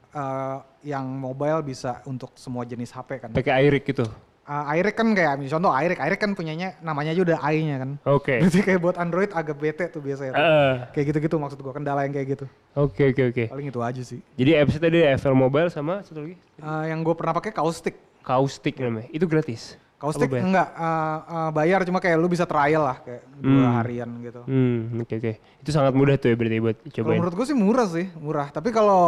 [0.10, 3.30] eh, yang mobile bisa untuk semua jenis HP kan.
[3.30, 4.08] Pakai iRig gitu.
[4.42, 7.92] Uh, iRig kan kayak misalnya contoh iRig, iRig kan punyanya namanya aja udah i-nya kan.
[8.10, 8.34] Oke.
[8.42, 10.34] Berarti kayak buat Android agak bete tuh biasanya.
[10.34, 10.42] tuh.
[10.42, 10.74] Heeh.
[10.90, 12.46] Kayak gitu-gitu maksud gua kendala yang kayak gitu.
[12.74, 13.44] Oke oke oke.
[13.46, 14.18] Paling itu aja sih.
[14.34, 17.94] Jadi apps tadi FL Mobile sama satu lagi Uh, yang gue pernah pakai Caustic.
[18.22, 19.08] Caustic namanya.
[19.10, 19.76] Itu gratis.
[19.96, 20.46] Caustic Apa bayar?
[20.48, 20.88] enggak uh,
[21.28, 23.76] uh, bayar cuma kayak lu bisa trial lah kayak dua Hmm.
[23.78, 24.42] harian gitu.
[24.46, 25.32] Hmm, oke oke.
[25.60, 27.18] Itu sangat mudah tuh ya berarti buat cobain.
[27.20, 28.48] menurut gue sih murah sih, murah.
[28.48, 29.04] Tapi kalau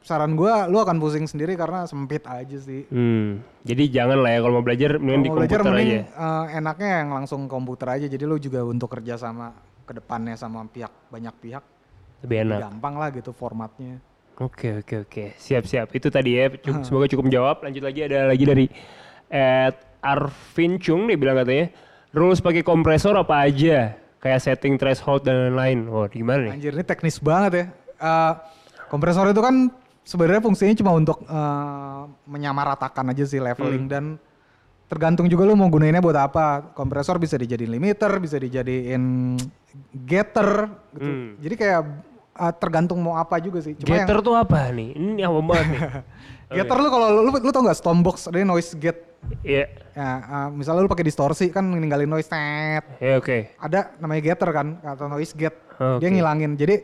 [0.00, 2.88] saran gua lu akan pusing sendiri karena sempit aja sih.
[2.88, 3.44] Hmm.
[3.60, 6.00] Jadi jangan lah ya kalau mau belajar mending di mau belajar komputer mending aja.
[6.16, 8.06] uh, enaknya yang langsung komputer aja.
[8.08, 9.52] Jadi lu juga untuk kerja sama
[9.84, 11.64] ke depannya sama pihak banyak pihak
[12.24, 12.58] Lebih enak.
[12.62, 14.00] gampang lah gitu formatnya.
[14.40, 15.24] Oke oke oke.
[15.36, 15.92] Siap siap.
[15.92, 16.48] Itu tadi ya.
[16.48, 17.60] Cu- Semoga cukup menjawab.
[17.60, 18.66] Lanjut lagi ada lagi dari
[19.28, 21.68] at Arvin Chung dia bilang katanya
[22.10, 25.84] rules pakai kompresor apa aja kayak setting threshold dan lain-lain.
[25.86, 26.52] Wah gimana nih?
[26.56, 27.64] Anjir ini teknis banget ya.
[28.00, 28.32] Uh,
[28.88, 29.68] kompresor itu kan
[30.02, 33.92] sebenarnya fungsinya cuma untuk uh, menyamaratakan aja sih leveling Hmm.
[33.92, 34.04] dan
[34.88, 36.72] tergantung juga lu mau gunainnya buat apa.
[36.72, 39.36] Kompresor bisa dijadiin limiter, bisa dijadiin
[39.94, 40.64] getter
[40.96, 41.04] gitu.
[41.04, 41.28] Hmm.
[41.38, 41.80] Jadi kayak
[42.40, 43.76] uh, tergantung mau apa juga sih.
[43.76, 44.96] Cuma Getter tuh apa nih?
[44.96, 45.80] Ini apa banget nih?
[46.48, 49.20] yang, getter lu kalau lu, lu, lu tau nggak Stormbox ada noise gate.
[49.44, 49.68] Iya.
[49.92, 52.88] Ya, uh, misalnya lu pakai distorsi kan ninggalin noise net.
[52.96, 53.52] Ya oke.
[53.60, 55.60] Ada namanya getter kan atau noise gate.
[55.76, 56.00] Oke.
[56.00, 56.56] Dia ngilangin.
[56.56, 56.80] Jadi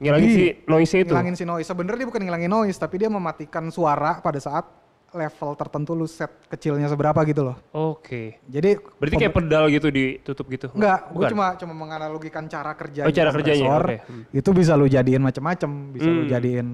[0.00, 1.12] Ngilangin di- si noise itu.
[1.12, 1.68] ngilangin si noise.
[1.68, 4.64] Sebenarnya dia bukan ngilangin noise, tapi dia mematikan suara pada saat
[5.10, 7.56] level tertentu lu set kecilnya seberapa gitu loh.
[7.72, 8.38] Oke.
[8.46, 10.66] Jadi Berarti kayak pedal gitu ditutup gitu?
[10.70, 11.30] enggak, gue Bukan?
[11.30, 13.06] cuma cuma menganalogikan cara kerjanya.
[13.06, 13.96] Oh, cara kerjanya, oke.
[14.00, 14.22] Hmm.
[14.30, 16.30] Itu bisa lu jadiin macam-macam, bisa lu Hmm.
[16.30, 16.68] jadiin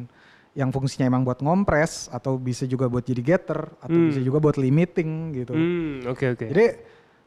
[0.52, 4.08] yang fungsinya emang buat ngompres atau bisa juga buat jadi getter atau Hmm.
[4.08, 5.52] bisa juga buat limiting gitu.
[5.52, 6.46] Hmm, oke oke.
[6.46, 6.66] Jadi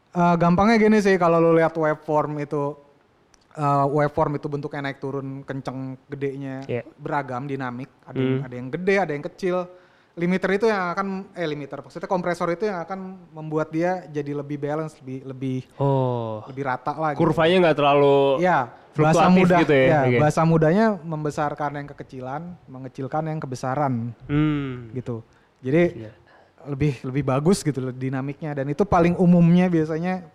[0.10, 2.74] eh, gampangnya gini sih kalau lu lihat waveform itu
[3.52, 6.82] eh, waveform itu bentuknya naik turun kenceng gedenya Iya.
[6.96, 8.46] beragam dinamik ada yang, Hmm.
[8.46, 9.56] ada yang gede ada yang kecil
[10.14, 13.00] limiter itu yang akan eh limiter maksudnya kompresor itu yang akan
[13.32, 16.42] membuat dia jadi lebih balance lebih lebih Oh.
[16.46, 17.22] lebih rata lah gitu.
[17.22, 20.18] Kurvanya nggak terlalu ya bahasa mudah gitu ya, ya, oke.
[20.20, 24.92] bahasa mudahnya membesarkan yang kekecilan mengecilkan yang kebesaran Hmm.
[24.92, 25.24] gitu
[25.60, 26.12] jadi Iya.
[26.68, 30.28] lebih lebih bagus gitu loh dinamiknya dan itu paling umumnya biasanya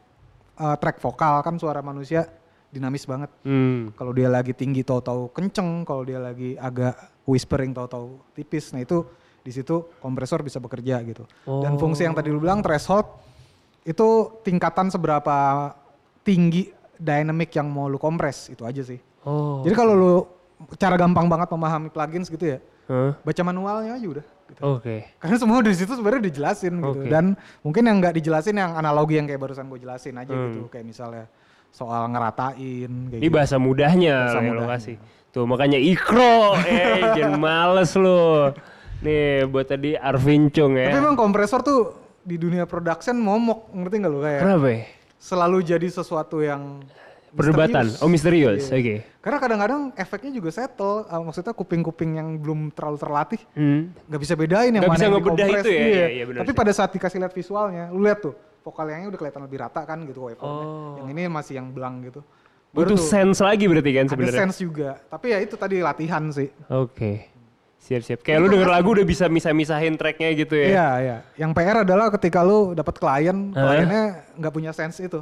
[0.57, 2.25] uh, track vokal kan suara manusia
[2.73, 3.93] dinamis banget Hmm.
[3.93, 9.05] kalau dia lagi tinggi tahu-tahu kenceng kalau dia lagi agak whispering tahu-tahu tipis nah itu
[9.45, 11.29] di situ kompresor bisa bekerja gitu
[11.61, 11.79] dan Oh.
[11.79, 13.05] fungsi yang tadi lu bilang threshold
[13.83, 14.09] itu
[14.41, 15.71] tingkatan seberapa
[16.25, 18.97] tinggi dynamic yang mau lu kompres itu aja sih.
[19.23, 19.61] Oh.
[19.61, 20.13] Jadi kalau lu
[20.75, 23.13] cara gampang banget memahami plugins gitu ya, Hah?
[23.21, 24.25] baca manualnya aja udah.
[24.45, 24.61] Gitu.
[24.63, 24.97] Oke.
[25.19, 27.01] Karena semua di situ sebenarnya dijelasin gitu.
[27.01, 27.09] Oke.
[27.09, 30.49] Dan mungkin yang nggak dijelasin yang analogi yang kayak barusan gue jelasin aja Hmm.
[30.49, 30.61] gitu.
[30.69, 31.25] Kayak misalnya
[31.69, 33.37] soal ngeratain kayak Ini gitu.
[33.37, 34.69] bahasa mudahnya Bahasa lo mudahnya.
[34.73, 34.97] kasih.
[35.29, 38.55] Tuh makanya ikro, eh jangan males lo.
[39.05, 40.89] Nih buat tadi Arvin Chung ya.
[40.89, 44.81] Tapi emang kompresor tuh di dunia production momok, ngerti nggak lu kayak Kenapa ya?
[45.15, 46.81] selalu jadi sesuatu yang
[47.35, 47.91] Perdebatan.
[47.99, 48.79] Oh misterius, Iya.
[48.79, 48.95] oke.
[49.19, 53.91] Karena kadang-kadang efeknya juga settle, uh, maksudnya kuping-kuping yang belum terlalu terlatih Hmm.
[54.07, 55.51] nggak bisa bedain yang Nggak mana bisa yang dikompres.
[55.59, 55.75] itu ya?
[55.75, 55.91] Iya.
[55.91, 56.59] Iya, iya, Tapi sih.
[56.63, 60.19] pada saat dikasih lihat visualnya, lu lihat tuh vokalnya udah kelihatan lebih rata kan gitu
[60.23, 60.63] waveformnya.
[60.63, 60.95] Oh.
[61.03, 62.23] Yang ini masih yang belang gitu.
[62.71, 64.41] Baru Butuh tuh sense lagi berarti kan ada sebenarnya.
[64.47, 64.91] sense juga.
[65.03, 66.49] Tapi ya itu tadi latihan sih.
[66.71, 67.34] Oke.
[67.85, 68.25] Siap-siap.
[68.25, 70.67] Kayak lu denger lagu udah bisa misah-misahin tracknya gitu ya.
[70.67, 71.17] Iya, iya.
[71.37, 73.61] Yang PR adalah ketika lu dapat klien, Hah?
[73.61, 74.05] kliennya
[74.41, 75.21] nggak punya sense itu.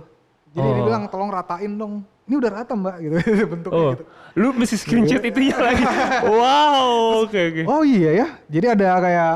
[0.53, 0.71] Jadi Oh.
[0.71, 1.95] dia bilang tolong ratain dong.
[2.23, 3.17] Ini udah rata mbak gitu
[3.53, 4.05] bentuknya Oh, gitu.
[4.39, 5.83] lu mesti screenshot itunya lagi.
[6.31, 7.63] Wow, oke oke.
[7.67, 8.27] Oh iya ya.
[8.47, 9.33] Jadi ada kayak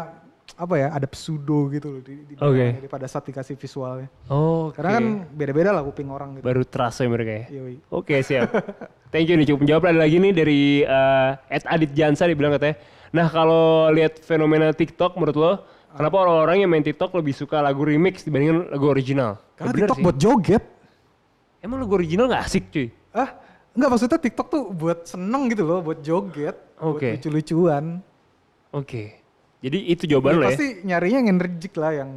[0.55, 0.89] apa ya?
[0.95, 2.47] Ada pseudo gitu loh di, di Oke.
[2.55, 4.07] belakangnya, di pada saat dikasih visualnya.
[4.27, 6.45] Oh, Karena kan beda-beda lah kuping orang gitu.
[6.47, 7.47] baru terasa ya mereka ya.
[7.91, 8.49] Oke siap.
[9.13, 12.77] Thank you nih cukup menjawab ada lagi nih dari eh, Ed Adit Jansa dibilang katanya.
[13.17, 15.53] Nah kalau lihat fenomena TikTok menurut lo,
[15.91, 19.41] kenapa orang-orang yang main TikTok lebih suka lagu remix dibandingkan lagu original?
[19.55, 20.05] Karena Bener TikTok sih.
[20.05, 20.65] buat joget.
[21.59, 22.93] Emang lagu original gak asik cuy?
[23.11, 23.33] Ah,
[23.73, 27.17] enggak maksudnya TikTok tuh buat seneng gitu loh, buat joget, buat Oke.
[27.17, 28.05] lucu-lucuan.
[28.71, 29.25] Oke.
[29.57, 30.49] Jadi itu jawaban Ya, lo ya?
[30.53, 32.11] pasti nyarinya yang energik lah, yang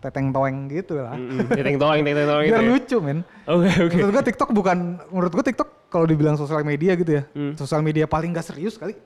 [0.00, 1.14] teteng toeng gitu lah.
[1.14, 1.46] Mm-mm.
[1.46, 2.70] Teteng toeng, teteng toeng gitu Biar ya?
[2.72, 3.18] lucu men.
[3.44, 3.94] Oke oke.
[3.94, 7.52] Menurut gua TikTok bukan, menurut gua TikTok kalau dibilang sosial media gitu ya, Hmm.
[7.54, 8.96] sosial media paling gak serius kali.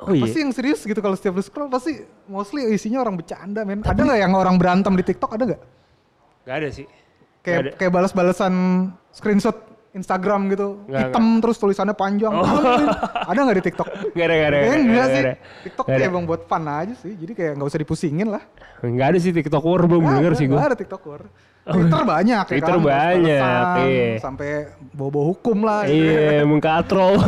[0.00, 0.24] Oh iya.
[0.24, 3.84] Pasti yang serius gitu kalau setiap lu scroll pasti mostly isinya orang bercanda men.
[3.84, 5.62] Ada nggak yang orang berantem di TikTok ada nggak?
[6.48, 6.86] Gak ada sih.
[7.44, 7.70] Kayak ada.
[7.76, 8.54] kayak balas-balasan
[9.12, 9.56] screenshot
[9.90, 12.30] Instagram gitu, Nggak, hitam terus tulisannya panjang.
[12.30, 12.46] Oh.
[13.26, 13.88] ada nggak di TikTok?
[14.16, 14.58] Gak ada, gak ada.
[14.70, 15.22] Enggak ada, sih.
[15.26, 15.32] ada.
[15.66, 16.10] TikTok kayak ada.
[16.14, 17.12] emang buat fun aja sih.
[17.18, 18.42] Jadi kayak nggak usah dipusingin lah.
[18.86, 20.54] Nggak ada sih TikTok war belum denger ada, sih gue.
[20.54, 21.22] nggak ada TikTok war.
[21.60, 24.16] Twitter banyak ya Twitter kan, banyak, iya.
[24.22, 24.48] Sampai
[24.94, 25.82] bawa-bawa hukum lah.
[25.84, 26.06] gitu.
[26.06, 27.12] Iya, mengkatrol.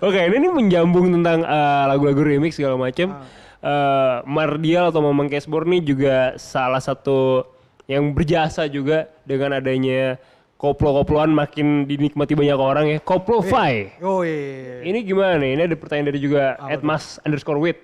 [0.00, 3.12] Oke, ini nih menjambung tentang eh, lagu-lagu remix segala macam.
[3.12, 3.24] Ah.
[3.60, 7.44] Eh, Mardial atau Mamang Cashbore nih juga salah satu
[7.84, 10.16] yang berjasa juga dengan adanya
[10.56, 12.98] koplo-koploan makin dinikmati banyak orang ya.
[13.00, 14.00] Koplo-fi.
[14.00, 14.84] Oh iya.
[14.84, 15.50] Ini gimana nih?
[15.56, 17.78] Ini ada pertanyaan dari juga Edmas underscore wit.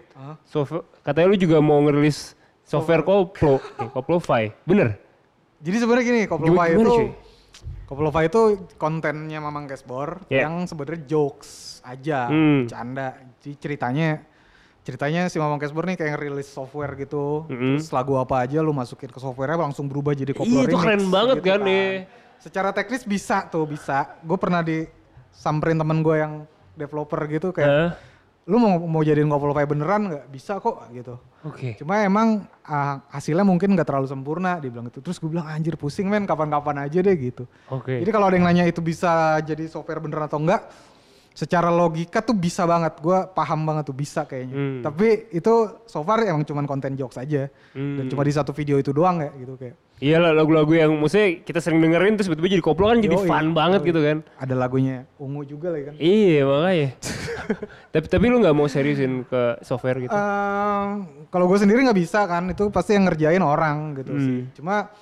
[0.48, 0.64] So,
[1.04, 2.32] katanya lu juga mau ngerilis
[2.64, 4.52] software koplo, nih, koplo-fi.
[4.64, 4.96] Bener?
[5.60, 7.08] Jadi sebenarnya gini, Koplofi gimana, itu cuy?
[7.88, 8.40] Koplofi itu
[8.76, 10.44] kontennya Mamang Cashbor Yeah.
[10.44, 12.66] yang sebenarnya jokes aja, Hmm.
[12.66, 13.14] canda.
[13.38, 14.08] Jadi ceritanya
[14.82, 17.46] ceritanya si Mamang Cashbor nih kayak ngerilis software gitu.
[17.46, 17.78] Mm-mm.
[17.78, 21.10] Terus lagu apa aja lu masukin ke softwarenya langsung berubah jadi koplo Iya, itu keren
[21.10, 22.06] banget gitu kan, iya.
[22.38, 24.14] Secara teknis bisa tuh, bisa.
[24.22, 26.32] Gue pernah disamperin temen gue yang
[26.78, 27.90] developer gitu kayak Hah?
[28.46, 30.24] lu mau mau jadiin Koplofi beneran nggak?
[30.30, 31.18] Bisa kok gitu.
[31.42, 31.74] Oke.
[31.74, 35.02] Cuma emang ah, hasilnya mungkin nggak terlalu sempurna dibilang itu.
[35.02, 37.50] Terus gue bilang anjir pusing men kapan-kapan aja deh gitu.
[37.74, 37.98] Oke.
[37.98, 40.62] Jadi kalau ada yang nanya itu bisa jadi software beneran atau enggak,
[41.36, 42.96] secara logika tuh bisa banget.
[42.96, 44.54] Gue paham banget tuh bisa kayaknya.
[44.54, 44.80] Hmm.
[44.80, 45.52] Tapi itu
[45.84, 47.52] so far emang cuman konten jokes aja.
[47.70, 48.08] Dan Hmm.
[48.08, 49.76] cuma di satu video itu doang ya gitu kayak.
[49.96, 53.24] Iya lah lagu-lagu yang maksudnya kita sering dengerin terus tiba-tiba jadi koplo kan jadi Yoi,
[53.26, 53.88] fun banget yoi.
[53.88, 54.16] gitu kan.
[54.36, 55.94] Ada lagunya ungu juga lagi kan.
[55.96, 56.88] Iya makanya.
[57.92, 60.12] tapi tapi lu nggak mau seriusin ke software gitu?
[60.12, 60.88] Ehm,
[61.26, 64.20] kalau gue sendiri nggak bisa kan, itu pasti yang ngerjain orang gitu Hmm.
[64.20, 64.40] sih.
[64.54, 64.92] Cuma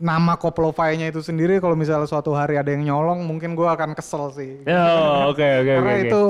[0.00, 4.32] nama koplo-nya itu sendiri kalau misalnya suatu hari ada yang nyolong, mungkin gue akan kesel
[4.32, 4.64] sih.
[4.66, 5.72] Oh, oke oke oke.
[5.80, 6.04] Karena oke.
[6.08, 6.22] itu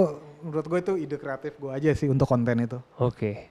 [0.45, 2.79] menurut gue itu ide kreatif gue aja sih untuk konten itu.
[2.99, 3.51] Oke.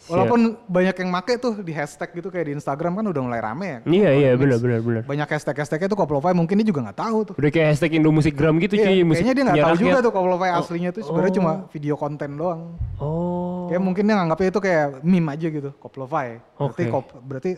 [0.00, 0.16] Siap.
[0.16, 3.66] Walaupun banyak yang make tuh di hashtag gitu kayak di Instagram kan udah mulai rame
[3.68, 3.78] ya.
[3.84, 5.02] Iya iya benar benar benar.
[5.04, 7.34] Banyak hashtag-hashtagnya tuh koplo mungkin dia juga nggak tahu tuh.
[7.36, 9.04] Udah kayak hashtag Indo Musikgram gitu Iya, cuy.
[9.04, 11.36] musik kayaknya dia nggak tahu juga tuh koplo aslinya tuh sebenarnya Oh.
[11.36, 12.60] cuma video konten doang.
[12.96, 13.68] Oh.
[13.68, 16.40] Kayak mungkin dia nganggapnya itu kayak meme aja gitu, koplo-fi.
[16.56, 16.88] Berarti Oke.
[16.88, 17.50] kop, berarti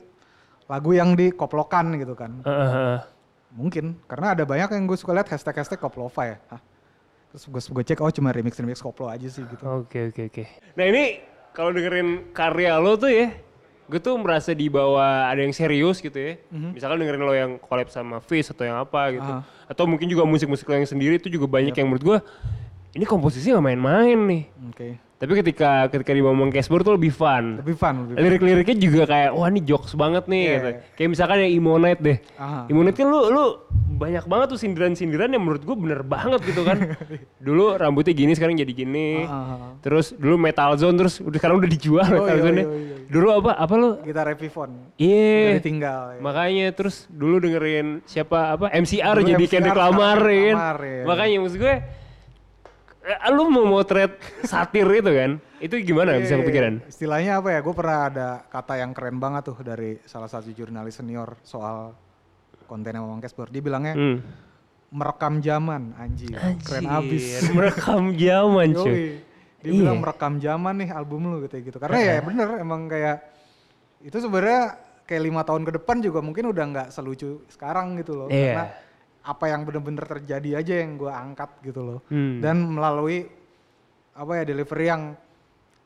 [0.73, 2.41] lagu yang dikoplokan gitu kan.
[2.41, 2.99] Heeh, heeh.
[3.53, 6.39] Mungkin karena ada banyak yang gue suka lihat hashtag-hashtag koplo-fi ya.
[6.49, 6.61] Hah?
[7.33, 9.61] Terus gue gue cek oh cuma remix-remix koplo aja sih gitu.
[9.85, 10.45] Oke oke oke.
[10.73, 11.21] Nah ini
[11.53, 13.37] kalau dengerin karya lo tuh ya,
[13.89, 16.41] gue tuh merasa di bawah ada yang serius gitu ya.
[16.49, 19.29] Misalkan dengerin lo yang collab sama Fish atau yang apa gitu.
[19.29, 19.45] Ah.
[19.69, 22.19] Atau mungkin juga musik-musik lo yang sendiri itu juga banyak yang menurut gue
[22.97, 24.43] ini komposisi nggak main-main nih.
[24.73, 24.89] Oke.
[25.23, 27.63] Tapi ketika ketika di ngomong cashboard tuh lebih fun.
[27.63, 27.95] Lebih fun.
[28.03, 28.19] Lebih fun.
[28.19, 30.67] Lirik-liriknya juga kayak wah ini jokes banget nih Iya, gitu.
[30.67, 30.79] iya.
[30.93, 32.19] Kayak misalkan yang Imonite deh.
[32.35, 32.61] Aha.
[32.67, 33.45] Imonite kan lu lu
[33.93, 36.99] banyak banget tuh sindiran-sindiran yang menurut gue bener banget gitu kan.
[37.47, 39.23] dulu rambutnya gini sekarang jadi gini.
[39.23, 42.59] Ah, Terus dulu Metal Zone terus udah sekarang udah dijual Oh, Metal iya, Zone.
[42.59, 42.97] iya, iya.
[43.07, 43.91] Dulu apa apa lu?
[44.03, 44.73] Gitar Epiphone.
[44.99, 45.39] Iya.
[45.39, 46.03] Udah ditinggal.
[46.09, 46.19] ya.
[46.19, 50.77] Makanya terus dulu dengerin siapa apa MCR Dulu jadi MCR, Kendrick Lamar Kendrick ya kan.
[50.83, 51.03] Iya.
[51.07, 51.75] Makanya maksud gue
[53.29, 55.31] lu mau motret satir itu kan.
[55.59, 56.75] Itu gimana bisa Iya, kepikiran?
[56.87, 57.61] Istilahnya apa ya?
[57.61, 61.95] Gue pernah ada kata yang keren banget tuh dari salah satu jurnalis senior soal
[62.65, 63.51] konten yang ngomong cashboard.
[63.51, 64.19] Dia bilangnya Hmm.
[64.89, 66.37] merekam zaman, anjir.
[66.61, 67.41] Keren abis.
[67.41, 69.03] Anjir, Merekam zaman cuy.
[69.63, 69.79] Dia Iya.
[69.79, 71.79] bilang merekam zaman nih album lu kayak gitu.
[71.79, 73.19] Karena ya bener emang kayak
[74.03, 78.29] itu sebenarnya kayak lima tahun ke depan juga mungkin udah nggak selucu sekarang gitu loh.
[78.29, 78.53] Iya.
[78.53, 78.67] Karena
[79.23, 82.01] apa yang bener-bener terjadi aja yang gue angkat gitu loh.
[82.11, 82.43] Hmm.
[82.43, 83.31] Dan melalui
[84.13, 85.03] apa ya delivery yang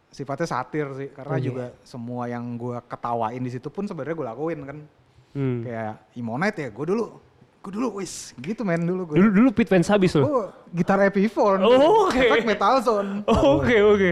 [0.09, 1.09] sifatnya satir sih.
[1.13, 1.45] Karena Oke.
[1.45, 4.79] juga semua yang gue ketawain di situ pun sebenarnya gue lakuin kan.
[5.37, 5.61] Hmm.
[5.61, 7.07] Kayak Imonite ya gue dulu.
[7.61, 9.17] Gue dulu wis gitu men dulu gue.
[9.21, 10.25] Dulu dulu Pit Vance habis loh.
[10.25, 11.61] Oh, gitar Epiphone.
[11.61, 12.17] Oh, oke.
[12.17, 13.21] Efek Metal Zone.
[13.29, 14.11] Oh, Oke oke.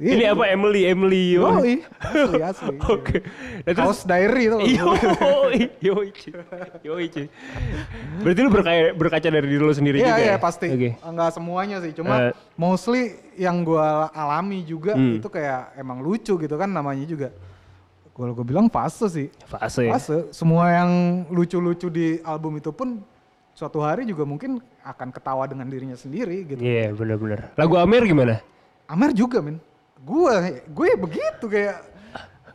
[0.00, 0.32] Iya, Ini itu.
[0.32, 1.60] apa Emily Emily yo.
[1.60, 2.76] Yoi, asli asli.
[2.80, 3.20] Oke.
[3.60, 4.72] Nah, terus Kaos diary yoi,
[6.08, 6.32] cuy.
[6.80, 7.26] Yoi, cuy.
[8.24, 10.38] Berarti lu berkaca, berkaca dari diri lu sendiri Iya juga iya ya?
[10.40, 10.66] pasti.
[10.72, 10.90] Oke.
[10.98, 15.20] Enggak semuanya sih, cuma mostly yang gua alami juga Hmm.
[15.20, 17.28] itu kayak emang lucu gitu kan namanya juga.
[18.16, 19.28] Gua gua bilang fase sih.
[19.44, 19.92] Fase ya?
[19.94, 20.32] Fase.
[20.32, 20.90] Semua yang
[21.28, 23.04] lucu-lucu di album itu pun
[23.52, 26.56] suatu hari juga mungkin akan ketawa dengan dirinya sendiri gitu.
[26.56, 27.52] Iya benar-benar.
[27.52, 28.40] Lagu Amir gimana?
[28.88, 29.60] Amer juga men.
[30.00, 30.34] Gue
[30.66, 31.76] gue begitu kayak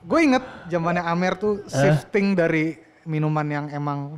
[0.02, 4.18] gue inget zamannya Amer tuh shifting dari minuman yang emang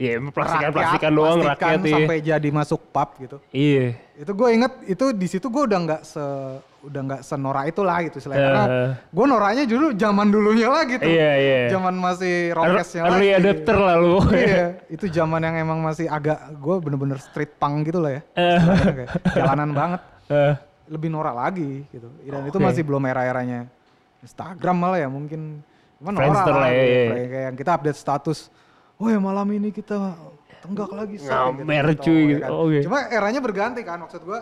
[0.00, 1.92] Iya plastikan rakyat, plastikan doang plastikan rakyat iya.
[1.94, 3.36] sampai jadi masuk pub gitu.
[3.54, 3.86] Iya.
[4.18, 6.24] Itu gue inget itu di situ gue udah nggak se
[6.82, 8.44] udah nggak senora itulah gitu selain Eh.
[8.50, 8.64] karena
[8.98, 11.06] gue noranya dulu zaman dulunya lah gitu.
[11.06, 11.58] Iya iya.
[11.70, 13.38] Zaman masih Ear- rockesnya Early lagi.
[13.38, 14.16] adapter lah lu.
[14.34, 14.64] iya,
[14.96, 18.20] itu zaman yang emang masih agak gue bener-bener street punk gitu lah ya.
[18.34, 18.58] Eh.
[18.96, 20.00] Kayak jalanan banget.
[20.32, 20.52] Eh,
[20.88, 22.08] lebih norak lagi gitu.
[22.26, 22.64] Dan itu Oke.
[22.64, 23.70] masih belum era-eranya
[24.22, 25.62] Instagram malah ya mungkin.
[26.02, 26.90] Cuman Friendster norak lah, iya, gitu.
[26.90, 27.06] iya.
[27.06, 28.38] Kayak, kayak yang kita update status.
[28.98, 30.14] Oh ya malam ini kita
[30.62, 31.16] tenggak lagi.
[31.18, 32.02] Say," Ngamer, gitu.
[32.06, 32.40] cuy, ya gitu.
[32.42, 32.50] kan.
[32.54, 32.78] Oke.
[32.86, 34.40] Cuma eranya berganti kan maksud gua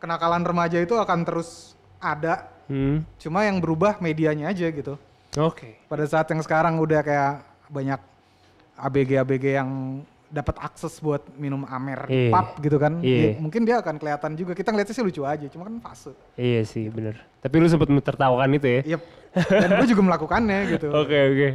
[0.00, 2.52] kenakalan remaja itu akan terus ada.
[2.68, 3.04] hmm.
[3.20, 4.96] Cuma yang berubah medianya aja gitu.
[5.40, 5.80] Oke.
[5.88, 8.00] Pada saat yang sekarang udah kayak banyak
[8.78, 10.00] ABG-ABG yang
[10.34, 12.34] dapat akses buat minum Amer Iya.
[12.34, 12.98] pub gitu kan.
[12.98, 13.22] Iya.
[13.22, 14.52] Ya, mungkin dia akan kelihatan juga.
[14.52, 16.10] Kita ngeliatnya sih lucu aja, cuma kan fase.
[16.34, 17.22] Iya sih bener.
[17.38, 18.80] Tapi lu sempet mentertawakan itu ya?
[18.98, 19.02] Yep.
[19.46, 20.88] Dan gue juga melakukannya gitu.
[21.02, 21.48] Oke oke.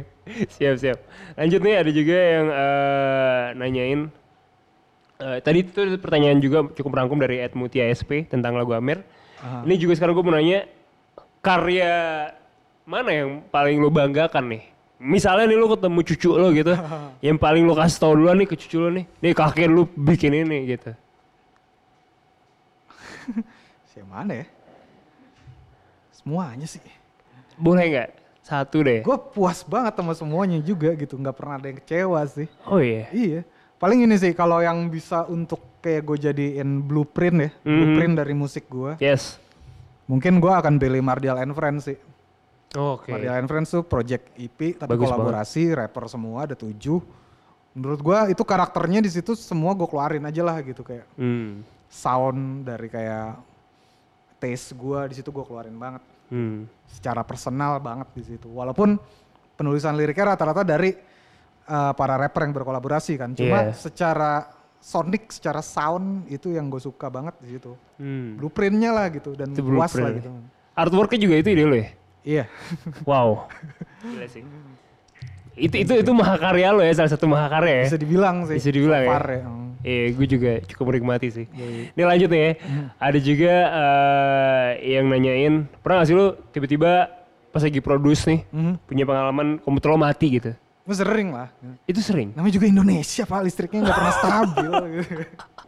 [0.50, 0.98] Siap siap.
[1.36, 4.00] Lanjut nih ada juga yang eh, nanyain.
[5.18, 9.04] eh, tadi itu pertanyaan juga cukup rangkum dari Ed Mutia SP tentang lagu Amir.
[9.40, 9.64] Aha.
[9.64, 10.64] Ini juga sekarang gue mau nanya
[11.40, 11.92] karya
[12.84, 14.62] mana yang paling lo banggakan nih?
[15.00, 16.76] Misalnya nih lu ketemu cucu lo gitu,
[17.26, 20.44] yang paling lo kasih tau duluan nih ke cucu lo nih, nih kakek lu bikin
[20.44, 20.92] ini gitu.
[23.90, 24.46] Siapa mana ya?
[26.12, 26.84] Semuanya sih.
[27.56, 28.08] Boleh nggak?
[28.44, 29.00] Satu deh.
[29.00, 31.16] Gue puas banget sama semuanya juga gitu.
[31.16, 32.48] Nggak pernah ada yang kecewa sih.
[32.68, 33.08] Oh iya.
[33.08, 33.40] Iya.
[33.80, 37.50] Paling ini sih kalau yang bisa untuk kayak gue jadiin blueprint ya.
[37.64, 37.72] Mhm.
[37.72, 39.00] Blueprint dari musik gue.
[39.00, 39.40] Yes.
[40.04, 41.96] Mungkin gue akan pilih Mardial and Friends sih.
[42.70, 43.10] Oke.
[43.10, 47.02] Mardial and Friends tuh project EP tapi Bagus kolaborasi rapper semua ada tujuh.
[47.74, 51.66] Menurut gue itu karakternya di situ semua gue keluarin aja lah gitu kayak Hmm.
[51.90, 53.42] sound dari kayak
[54.38, 56.02] taste gue di situ gue keluarin banget.
[56.30, 56.62] Hmm.
[56.86, 58.46] secara personal banget di situ.
[58.46, 58.94] Walaupun
[59.58, 60.94] penulisan liriknya rata-rata dari
[61.66, 63.34] uh, para rapper yang berkolaborasi kan.
[63.34, 63.74] Cuma Iya.
[63.74, 64.46] secara
[64.78, 67.74] sonic, secara sound itu yang gue suka banget di situ.
[67.98, 68.38] Hmm.
[68.38, 70.30] Blueprintnya lah gitu dan Itu puas lah gitu.
[70.70, 71.90] Artworknya juga itu ide lo ya?
[72.20, 72.44] Iya.
[73.04, 73.48] Wow.
[74.04, 74.42] Gila sih.
[75.56, 77.86] Itu itu itu mahakarya lo ya, salah satu mahakarya ya.
[77.92, 78.56] Bisa dibilang sih.
[78.56, 79.18] Bisa dibilang so ya?
[79.18, 79.42] ya.
[79.44, 79.68] Hmm.
[79.80, 81.46] Iya, gue juga cukup menikmati sih.
[81.48, 81.92] Yoi.
[81.96, 82.52] Ini lanjut nih ya.
[82.60, 82.86] Hmm.
[83.00, 87.08] Ada juga eh, yang nanyain, pernah gak sih lu tiba-tiba
[87.50, 88.72] pas lagi produce nih, Mhm.
[88.86, 90.52] punya pengalaman komputer lo mati gitu?
[90.86, 91.48] Gue sering lah.
[91.84, 92.30] Itu sering.
[92.36, 94.70] Namanya juga Indonesia pak, listriknya nggak pernah stabil.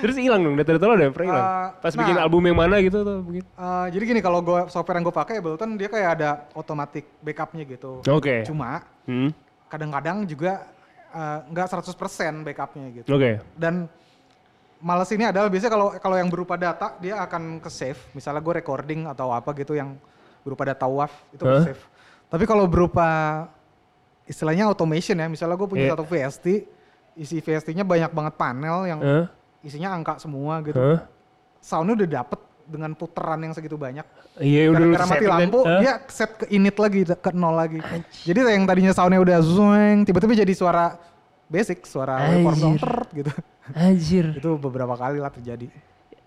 [0.00, 1.46] Terus hilang dong, data-data lo pernah hilang?
[1.46, 2.00] Eh, Pas nah.
[2.04, 3.46] bikin album yang mana gitu atau begitu?
[3.54, 7.64] Uh, jadi gini kalau gua software yang gue pakai Ableton dia kayak ada otomatis backupnya
[7.64, 8.00] gitu.
[8.04, 8.44] Oke.
[8.44, 9.32] Cuma Hmm.
[9.66, 10.68] kadang-kadang juga
[11.10, 13.08] uh, nggak 100% backupnya gitu.
[13.08, 13.40] Oke.
[13.56, 13.88] Dan
[14.78, 17.98] males ini adalah biasanya kalau kalau yang berupa data dia akan ke save.
[18.12, 19.96] Misalnya gue recording atau apa gitu yang
[20.44, 21.64] berupa data WAV itu ke Hah?
[21.64, 21.82] save.
[22.28, 23.08] Tapi kalau berupa
[24.28, 25.92] istilahnya automation ya, misalnya gue punya Iya.
[25.96, 26.46] satu VST,
[27.16, 29.24] isi VST-nya banyak banget panel yang Hah?
[29.62, 30.78] Isinya angka semua gitu.
[30.78, 31.06] Hah?
[31.58, 34.04] Soundnya udah dapet dengan putaran yang segitu banyak.
[34.38, 35.80] Iya udah lu Gara-gara mati lampu, Hah?
[35.80, 37.80] dia set ke init lagi, ke nol lagi.
[38.22, 40.94] Jadi yang tadinya soundnya udah zoeng, tiba-tiba jadi suara
[41.48, 43.32] basic, suara waveform gitu.
[43.72, 44.36] Anjir.
[44.36, 45.68] Itu beberapa kali lah terjadi.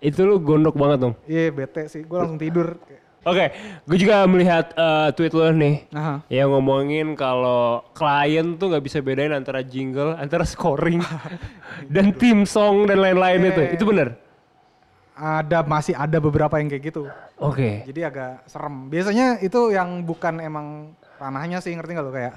[0.01, 1.13] Itu lu gondok banget dong.
[1.29, 2.81] Iya bete sih, gue langsung tidur.
[3.21, 3.53] Oke,
[3.85, 5.85] gue juga melihat eh, tweet lo nih.
[5.93, 11.05] Nah, yang ngomongin kalau klien tuh nggak bisa bedain antara jingle, antara scoring,
[11.93, 13.61] dan theme song dan lain-lain itu.
[13.61, 13.69] Eh.
[13.77, 14.17] Itu bener?
[15.21, 17.05] ada masih ada beberapa yang kayak gitu.
[17.37, 17.85] Oke.
[17.85, 18.89] Jadi agak serem.
[18.89, 22.35] Biasanya itu yang bukan emang ranahnya sih ngerti nggak lo kayak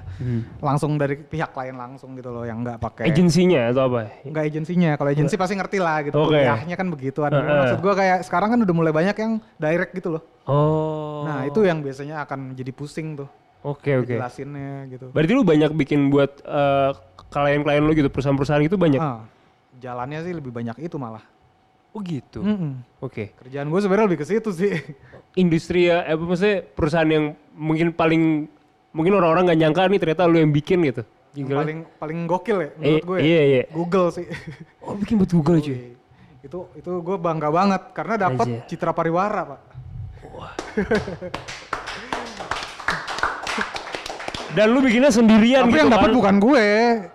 [0.61, 4.13] langsung dari pihak klien langsung gitu loh yang nggak pakai Agensinya atau apa?
[4.21, 7.57] nggak agensinya kalau agensi pasti ngerti lah gitu kuliahnya kan begituan Heeh.
[7.65, 11.25] maksud gua kayak sekarang kan udah mulai banyak yang direct gitu loh Oh.
[11.25, 13.25] nah itu yang biasanya akan jadi pusing tuh
[13.65, 14.13] Oke oke.
[14.13, 16.91] jelasinnya gitu Berarti lu banyak bikin buat eh,
[17.27, 19.01] klien-klien lu gitu, perusahaan-perusahaan gitu banyak?
[19.01, 19.25] Ah,
[19.75, 21.25] jalannya sih lebih banyak itu malah
[21.89, 22.45] Oh gitu.
[22.45, 22.85] Mm-mm.
[23.01, 23.33] Oke.
[23.35, 24.69] kerjaan gue sebenarnya lebih ke situ sih
[25.33, 28.45] Industri ya, apa maksudnya perusahaan yang mungkin paling
[28.95, 31.03] mungkin orang-orang nggak nyangka nih ternyata lu yang bikin gitu.
[31.35, 33.21] yang paling paling gokil ya menurut Eh, gue ya.
[33.21, 33.63] iya, iya.
[33.69, 34.23] Google sih
[34.81, 35.99] Oh bikin buat Google cuy.
[36.39, 39.59] Itu itu gue bangga banget karena dapat citra pariwara pak
[44.47, 46.15] Dan lu bikinnya sendirian tapi gitu yang dapat kan?
[46.15, 46.65] bukan gue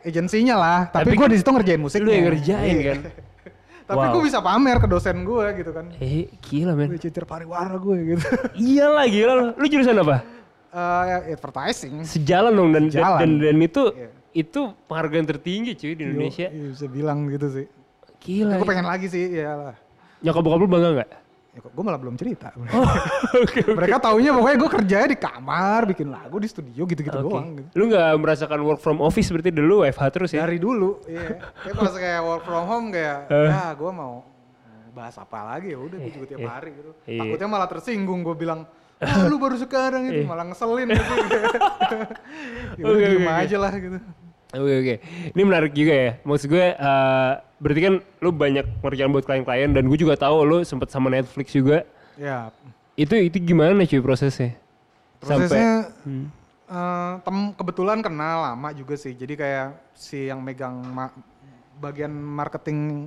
[0.05, 2.85] agensinya lah tapi, Tapi gue kan di situ ngerjain musiknya Lu yang ngerjain Iya.
[2.87, 2.99] kan?
[3.89, 4.13] tapi Wow.
[4.13, 6.87] gue bisa pamer ke dosen gue gitu kan Eh gila men.
[6.87, 9.47] Gue citra pariwara gue gitu Iyalah gila lu.
[9.57, 10.40] Lu jurusan apa?
[10.71, 13.19] Eh, advertising Sejalan dong dan Sejalan.
[13.19, 14.09] dan dan itu Iya.
[14.33, 16.47] itu penghargaan tertinggi cuy di Indonesia.
[16.47, 17.67] Iya bisa bilang gitu sih
[18.19, 18.55] Gila.
[18.55, 19.77] gue pengen lagi sih ya lah
[20.21, 21.11] Nyokap bokap lu bangga nggak?
[21.51, 22.87] ya, gue malah belum cerita Oh,
[23.37, 23.67] Oke.
[23.67, 27.27] mereka taunya pokoknya gue kerjanya di kamar bikin lagu di studio gitu-gitu Oke.
[27.27, 27.69] doang gitu.
[27.75, 30.45] Lu nggak merasakan work from office berarti dulu WFH terus ya?
[30.45, 33.49] dari dulu iya kayak pas kayak work from home kayak Eh.
[33.49, 34.23] ya gue mau
[34.91, 36.51] bahas apa lagi ya udah gue juga tiap Iya.
[36.53, 37.21] hari gitu Iya.
[37.21, 38.61] takutnya malah tersinggung gue bilang
[39.01, 41.15] ah lu baru sekarang itu malah ngeselin gitu
[42.77, 43.43] ya Oke, diem oke, oke.
[43.43, 43.99] aja lah gitu
[44.51, 44.95] Oke oke.
[45.31, 46.11] Ini menarik juga ya.
[46.21, 50.59] Maksud gue eh, berarti kan lu banyak ngerjain buat klien-klien dan gue juga tahu lu
[50.63, 51.87] sempet sama Netflix juga.
[52.17, 52.51] ya
[52.93, 54.59] Itu itu gimana cuy prosesnya?
[55.17, 56.35] prosesnya Hmm.
[56.67, 61.15] eh, tem kebetulan kenal lama juga sih jadi kayak si yang megang ma-
[61.77, 63.07] bagian marketing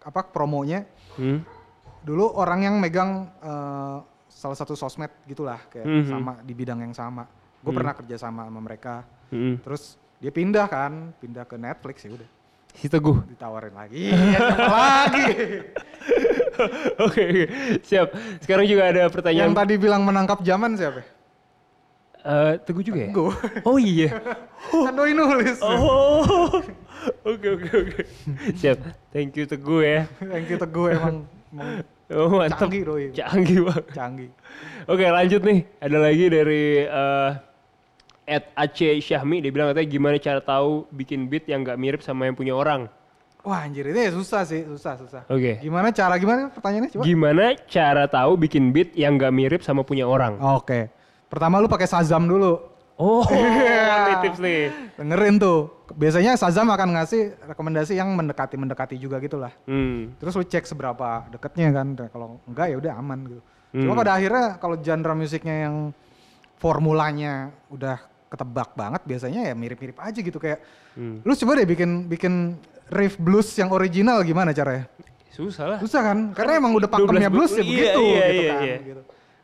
[0.00, 1.46] apa promonya Hmm?
[2.00, 3.96] dulu orang yang megang eh,
[4.42, 6.06] salah satu sosmed gitulah kayak Mhm.
[6.08, 7.30] sama di bidang yang sama
[7.62, 9.62] gue pernah kerja sama sama mereka Hmm.
[9.62, 12.30] terus dia pindah kan pindah ke Netflix ya udah
[12.72, 13.22] Si Teguh.
[13.24, 14.66] ditawarin lagi siapa
[15.06, 15.26] lagi
[16.98, 17.44] Oke oke.
[17.80, 18.08] Siap.
[18.38, 19.52] Sekarang juga ada yang pertanyaan.
[19.52, 21.00] tadi bilang menangkap zaman siapa
[22.20, 23.10] Eh, Teguh juga ya?
[23.10, 24.14] gue Oh iya.
[24.84, 26.60] kan doi nulis Oh.
[27.24, 28.00] Oke oke oke.
[28.54, 28.78] Siap.
[29.10, 30.00] Thank you Teguh ya.
[30.20, 31.16] yang kita gue emang,
[31.48, 32.60] emang Oh mantap.
[32.60, 33.84] canggih doi Canggih banget.
[33.90, 34.30] canggih
[34.84, 35.64] Oke lanjut nih.
[35.78, 37.30] Ada lagi dari eh
[38.22, 39.40] Ed Aceh Syahmi.
[39.40, 42.86] Dia bilang katanya gimana cara tahu bikin beat yang nggak mirip sama yang punya orang.
[43.42, 45.58] wah anjir ini susah sih susah susah Oke.
[45.58, 50.06] gimana cara gimana pertanyaannya coba Gimana cara tahu bikin beat yang nggak mirip sama punya
[50.06, 50.38] orang?
[50.38, 50.86] oke
[51.26, 52.62] pertama lu pakai Shazam dulu
[53.02, 53.26] Oh,
[54.04, 54.70] ini tips nih.
[54.94, 55.58] dengerin tuh
[55.90, 60.14] biasanya Shazam akan ngasih rekomendasi yang mendekati mendekati juga gitu lah Hmm.
[60.16, 63.42] terus lu cek seberapa deketnya kan Dan kalau enggak ya udah aman gitu
[63.74, 63.98] cuma Hmm.
[63.98, 65.90] pada akhirnya kalau genre musiknya yang
[66.56, 67.32] formulanya
[67.68, 70.62] udah ketebak banget biasanya ya mirip-mirip aja gitu kayak
[70.92, 71.20] Hmm.
[71.20, 72.34] lu coba deh bikin bikin
[72.88, 74.84] riff blues yang original gimana caranya
[75.26, 75.78] Susah lah.
[75.80, 78.62] susah kan karena emang udah pakemnya 12 blues ya iya, begitu iya, gitu iya, kan
[78.62, 78.76] iya.
[78.84, 79.02] gitu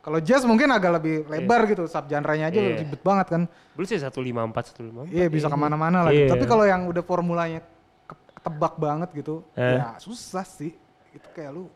[0.09, 2.81] kalau jazz mungkin agak lebih lebar gitu sub genre-nya aja Iya.
[2.81, 3.43] ribet banget kan
[3.77, 5.13] Belum sih 154, 154.
[5.13, 6.11] Iya bisa ke mana-mana lah.
[6.11, 6.25] gitu.
[6.25, 6.33] Iya.
[6.33, 7.61] Tapi kalau yang udah formulanya
[8.09, 9.77] ketebak banget gitu, Eh.
[9.77, 10.73] ya susah sih.
[11.13, 11.69] Itu kayak lu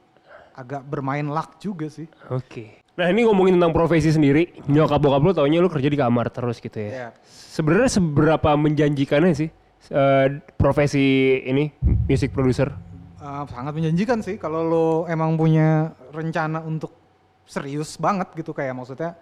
[0.52, 2.08] agak bermain luck juga sih.
[2.26, 2.80] Oke.
[2.92, 6.56] Nah ini ngomongin tentang profesi sendiri, nyokap bokap lu taunya lu kerja di kamar terus
[6.56, 6.88] gitu ya.
[6.88, 7.08] Iya.
[7.24, 9.48] Sebenarnya seberapa menjanjikannya sih
[9.88, 11.04] eh, profesi
[11.42, 11.68] ini
[12.06, 12.70] music producer?
[13.18, 17.01] Uh, sangat menjanjikan sih kalau lo emang punya rencana untuk
[17.44, 19.18] serius banget gitu kayak maksudnya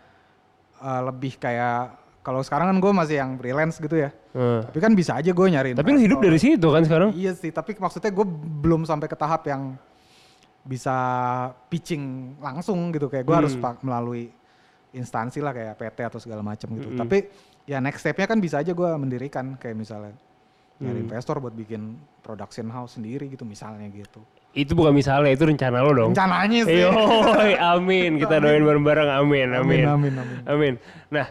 [0.79, 4.13] uh, lebih kayak kalau sekarang kan gue masih yang freelance gitu ya.
[4.37, 5.73] Eh, Tapi kan bisa aja gue nyari.
[5.73, 7.17] Tapi lu hidup dari situ kan sekarang?
[7.17, 8.27] Iya sih, tapi maksudnya gue
[8.61, 9.73] belum sampai ke tahap yang
[10.61, 10.93] bisa
[11.73, 13.65] pitching langsung gitu kayak gue harus Hmm.
[13.65, 14.29] pak melalui
[14.93, 16.93] instansi lah kayak PT atau segala macam gitu.
[16.93, 17.01] Mm-mm.
[17.01, 17.19] Tapi
[17.65, 20.13] ya next stepnya kan bisa aja gue mendirikan kayak misalnya
[20.77, 21.07] nyari Hmm.
[21.09, 24.21] investor buat bikin production house sendiri gitu misalnya gitu.
[24.51, 26.11] Itu bukan misalnya, itu rencana lo dong.
[26.11, 26.83] Rencananya sih.
[26.83, 28.19] Yoi, amin.
[28.19, 29.85] Kita doain bareng-bareng, amin, amin.
[29.87, 30.39] Amin, amin, amin.
[30.43, 30.75] Amin.
[31.07, 31.31] Nah,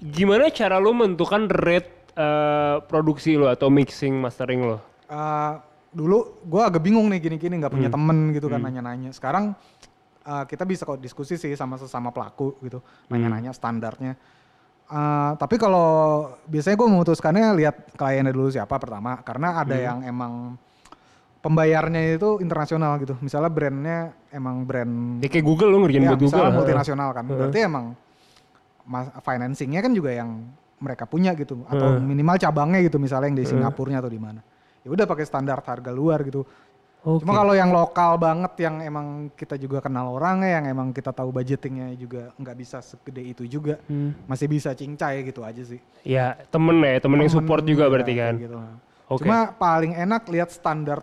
[0.00, 4.80] gimana cara lo menentukan rate eh, produksi lo atau mixing, mastering lo?
[5.06, 5.60] Uh,
[5.92, 7.96] dulu gue agak bingung nih gini-gini nggak punya Hmm.
[8.00, 9.12] temen gitu kan nanya-nanya.
[9.12, 9.52] Sekarang
[10.24, 12.80] uh, kita bisa kok diskusi sih sama sesama pelaku gitu,
[13.12, 14.18] nanya-nanya standarnya.
[14.86, 20.56] Uh, tapi kalau biasanya gue memutuskannya lihat kliennya dulu siapa pertama, karena ada yang emang
[21.46, 23.14] pembayarnya itu internasional gitu.
[23.22, 23.98] Misalnya brandnya
[24.34, 26.26] emang brand Ya kayak Google lu ngerjain ya, buat Google.
[26.34, 27.24] misalnya multinasional kan.
[27.24, 27.84] Berarti emang
[28.82, 30.30] mas, financingnya kan juga yang
[30.76, 34.42] mereka punya gitu, atau minimal cabangnya gitu, misalnya yang di Singapurnya atau di mana.
[34.84, 36.44] Ya udah pakai standar harga luar gitu.
[37.00, 37.22] Oke.
[37.22, 41.30] Cuma kalau yang lokal banget yang emang kita juga kenal orangnya, yang emang kita tahu
[41.30, 44.12] budgetingnya juga nggak bisa segede itu juga, Hmm.
[44.26, 45.78] masih bisa cincai gitu aja sih.
[46.02, 48.34] Ya temen ya, temen yang Temen, support juga ya, berarti kayak kan.
[48.42, 48.56] gitu.
[49.06, 49.22] Oke.
[49.22, 50.98] Cuma paling enak lihat standar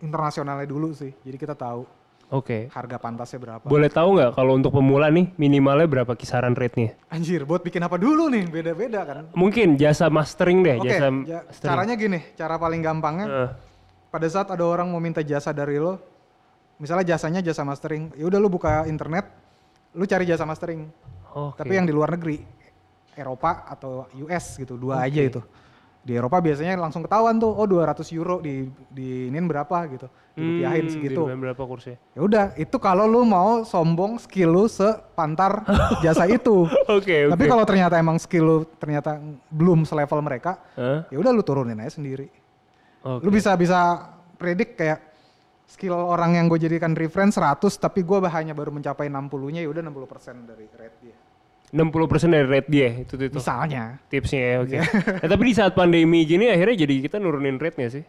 [0.00, 1.12] internasionalnya dulu sih.
[1.24, 1.86] Jadi kita tahu
[2.28, 2.66] Oke.
[2.74, 3.64] harga pantasnya berapa.
[3.64, 6.98] Boleh tahu nggak kalau untuk pemula nih minimalnya berapa kisaran rate-nya?
[7.06, 8.44] Anjir, buat bikin apa dulu nih?
[8.50, 9.30] Beda-beda kan.
[9.32, 11.70] Mungkin jasa mastering deh, Oke, jasa ja- mastering.
[11.70, 13.50] caranya gini, cara paling gampangnya Heeh.
[14.10, 16.02] pada saat ada orang mau minta jasa dari lo,
[16.82, 19.30] misalnya jasanya jasa mastering, ya udah lu buka internet,
[19.94, 20.90] lu cari jasa mastering.
[21.30, 21.62] Oke.
[21.62, 22.42] Tapi yang di luar negeri,
[23.14, 25.40] Eropa atau US gitu, dua aja itu.
[26.06, 30.06] Di Eropa biasanya langsung ketahuan tuh, oh 200 euro di di iniin berapa gitu,
[30.38, 31.26] dirupiahin Hmm, segitu.
[31.26, 31.98] dirupiahin berapa kursnya?
[32.14, 35.66] Ya udah, itu kalau lu mau sombong skill lu sepantar
[36.06, 36.62] jasa itu.
[36.86, 37.34] Oke, oke.
[37.34, 39.18] Tapi kalau ternyata emang skill lu ternyata
[39.50, 41.10] belum selevel mereka, Hah?
[41.10, 42.30] ya udah lu turunin aja sendiri.
[43.02, 43.26] Oke.
[43.26, 44.06] Lu bisa bisa
[44.38, 45.02] predik kayak
[45.66, 49.82] skill orang yang gue jadikan reference 100 tapi gue hanya baru mencapai 60-nya ya udah
[49.82, 51.18] 60% dari rate dia.
[51.74, 53.36] 60% dari rate dia itu itu.
[53.36, 53.98] Misalnya.
[54.06, 54.70] Tipsnya ya, oke.
[54.70, 54.82] Iya.
[55.22, 58.04] Nah, tapi di saat pandemi gini akhirnya jadi kita nurunin rate nggak sih?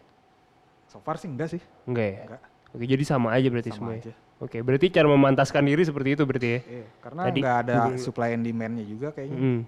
[0.88, 1.62] So far sih enggak sih.
[1.84, 2.18] Enggak ya?
[2.24, 2.42] Enggak.
[2.68, 3.92] Oke, jadi sama aja berarti Sama semua.
[3.96, 4.12] aja.
[4.38, 6.60] Oke, berarti cara memantaskan diri seperti itu berarti ya?
[6.62, 9.38] Iya, karena Tadi nggak ada supply and demand-nya juga kayaknya.
[9.40, 9.60] Hmm.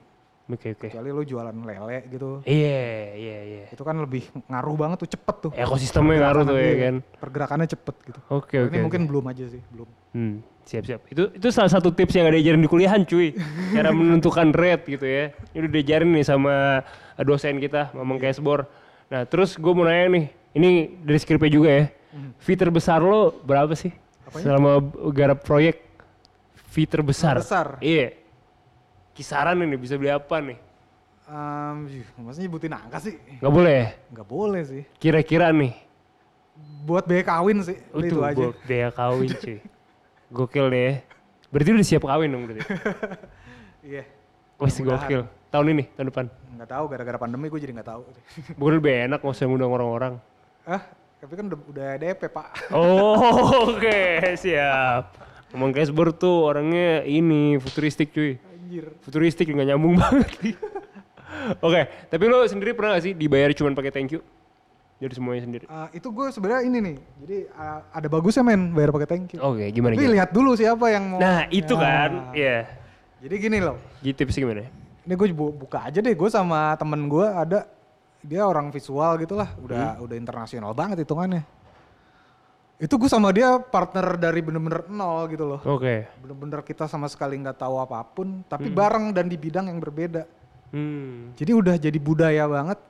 [0.51, 0.91] Oke, oke.
[0.91, 2.43] Kecuali lu jualan lele gitu.
[2.43, 2.83] Iya,
[3.15, 3.65] iya, iya.
[3.71, 5.53] Itu kan lebih ngaruh banget tuh cepet tuh.
[5.55, 6.95] Ekosistemnya ngaruh tuh ya kan.
[6.99, 7.19] iya.
[7.23, 8.21] Pergerakannya cepet gitu.
[8.29, 8.75] Oke, Kalau oke.
[8.75, 8.85] Ini oke.
[8.91, 9.89] mungkin belum aja sih, belum.
[10.11, 10.35] Hmm,
[10.67, 11.01] siap siap.
[11.07, 13.31] Itu itu salah satu tips yang ada diajarin di kuliahan, cuy.
[13.79, 15.31] Cara menentukan rate gitu ya.
[15.55, 16.83] Ini udah diajarin nih sama
[17.23, 18.67] dosen kita, Mamang Kesbor.
[19.11, 20.25] Nah, terus gue mau nanya nih,
[20.55, 20.71] ini
[21.03, 21.85] dari skripnya juga ya.
[22.43, 23.95] Fee terbesar lo berapa sih?
[24.27, 24.43] Apanya?
[24.43, 24.71] Selama
[25.15, 25.79] garap proyek
[26.71, 27.39] fee terbesar.
[27.39, 27.79] Terbesar?
[27.79, 28.19] Iya.
[29.13, 30.59] Kisaran ini bisa beli apa nih?
[31.31, 31.87] Um,
[32.27, 33.15] maksudnya nyebutin angka sih?
[33.39, 33.87] Nggak boleh ya?
[34.11, 34.83] Nggak boleh sih.
[34.99, 35.75] Kira-kira nih.
[36.83, 38.37] Buat biaya kawin sih, udah itu aja.
[38.37, 39.59] buat biaya kawin cuy.
[40.31, 40.93] Gokil deh ya.
[41.49, 42.63] Berarti udah siap kawin dong berarti.
[43.81, 44.05] Iya.
[44.61, 45.09] Wes Mudah-mudahan.
[45.09, 45.23] gokil.
[45.49, 46.27] Tahun ini, tahun depan.
[46.53, 48.03] Nggak tahu gara-gara pandemi gue jadi nggak tahu.
[48.61, 50.15] Bukan lebih enak nggak usah ngundang orang-orang.
[50.69, 50.85] ah,
[51.17, 52.49] tapi kan udah, udah DP pak.
[52.77, 53.17] Oh,
[53.73, 54.01] oke,
[54.37, 55.17] siap.
[55.51, 58.37] Ngomong Casper tuh orangnya ini futuristik cuy.
[58.71, 58.87] Anjir.
[59.03, 60.31] Futuristik nggak nyambung banget.
[61.67, 64.23] oke, tapi lo sendiri pernah gak sih dibayar cuma pakai thank you?
[64.95, 65.67] Dari semuanya sendiri.
[65.67, 66.97] Ah, itu gue sebenarnya ini nih.
[67.19, 69.43] Jadi ah, ada bagusnya men bayar pakai thank you.
[69.43, 70.15] Oke, gimana Tapi gimana?
[70.15, 71.19] lihat dulu siapa yang mau.
[71.19, 71.83] Nah, itu Ya.
[71.83, 72.11] kan.
[72.31, 72.59] Iya.
[73.21, 73.77] Jadi gini loh.
[73.99, 74.71] Gitu tipsnya gimana?
[75.03, 76.15] Ini gue buka aja deh.
[76.15, 77.67] Gue sama temen gue ada
[78.23, 79.51] dia orang visual gitu lah.
[79.59, 80.05] Udah Hmm.
[80.07, 81.43] udah internasional banget hitungannya.
[82.81, 85.61] Itu gue sama dia partner dari bener-bener nol gitu loh.
[85.63, 86.09] Oke.
[86.17, 88.41] Bener-bener kita sama sekali nggak tahu apa pun.
[88.43, 88.77] Tapi Hmm.
[88.77, 90.25] bareng dan di bidang yang berbeda.
[90.73, 91.37] Hmm.
[91.37, 92.81] Jadi udah jadi budaya banget.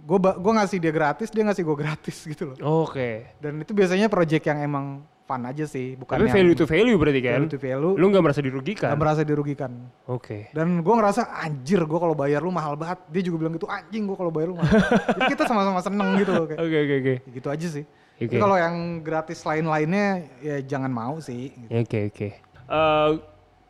[0.00, 2.84] Gue gue ngasih dia gratis, dia ngasih gue gratis gitu loh.
[2.84, 3.36] Oke.
[3.40, 4.86] Dan itu biasanya project yang emang
[5.24, 7.32] fun aja sih, bukan Tapi value to value berarti kan?
[7.38, 7.94] value to value.
[7.94, 8.90] Lu nggak merasa dirugikan?
[8.90, 9.72] Gak merasa dirugikan.
[10.10, 10.50] Oke.
[10.50, 12.98] Dan gue ngerasa anjir gue kalau bayar lu mahal banget.
[13.08, 14.76] Dia juga bilang gitu anjing gue kalau bayar lu mahal.
[15.14, 16.44] Jadi kita sama-sama seneng gitu loh.
[16.44, 17.14] Oke oke oke.
[17.30, 17.84] Gitu aja sih.
[18.20, 18.28] Oke.
[18.28, 20.08] Tapi kalau yang gratis lain-lainnya
[20.38, 21.48] ya jangan mau sih.
[21.50, 21.72] gitu.
[21.72, 22.28] Oke oke.
[22.68, 23.10] Eh,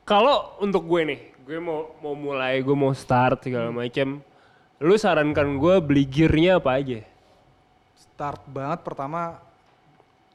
[0.02, 4.18] Kalau untuk gue nih, gue mau mau mulai, gue mau start segala macam.
[4.82, 6.98] Lu sarankan gue beli gearnya apa aja?
[7.94, 9.38] Start banget pertama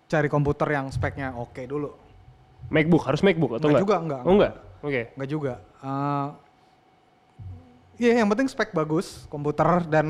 [0.05, 1.91] cari komputer yang speknya oke dulu.
[2.71, 3.83] MacBook harus MacBook atau Enggak enggak?
[3.83, 4.21] juga, enggak.
[4.23, 4.53] Oh enggak.
[4.79, 5.01] Oke.
[5.11, 5.53] Enggak juga.
[5.83, 6.27] Eh,
[7.95, 10.07] Iya yang penting spek bagus komputer dan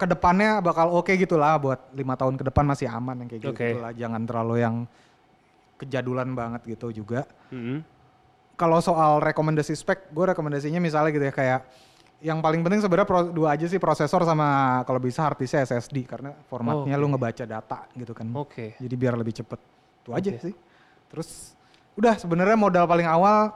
[0.00, 3.42] ke depannya bakal oke gitu lah buat lima tahun ke depan masih aman yang kayak
[3.44, 4.88] gitu lah jangan terlalu yang
[5.76, 7.28] kejadulan banget gitu juga.
[7.52, 7.84] Hmm.
[8.54, 11.60] Kalau soal rekomendasi spek, gue rekomendasinya misalnya gitu ya kayak
[12.24, 16.32] yang paling penting sebenarnya dua aja sih prosesor sama kalau bisa hard disknya SSD karena
[16.48, 17.18] formatnya lu Oke.
[17.18, 18.26] ngebaca data gitu kan.
[18.32, 18.78] Oke.
[18.80, 19.60] Jadi biar lebih cepet.
[20.00, 20.40] Itu aja Oke.
[20.40, 20.54] sih.
[21.12, 21.52] Terus
[21.98, 23.52] udah sebenarnya modal paling awal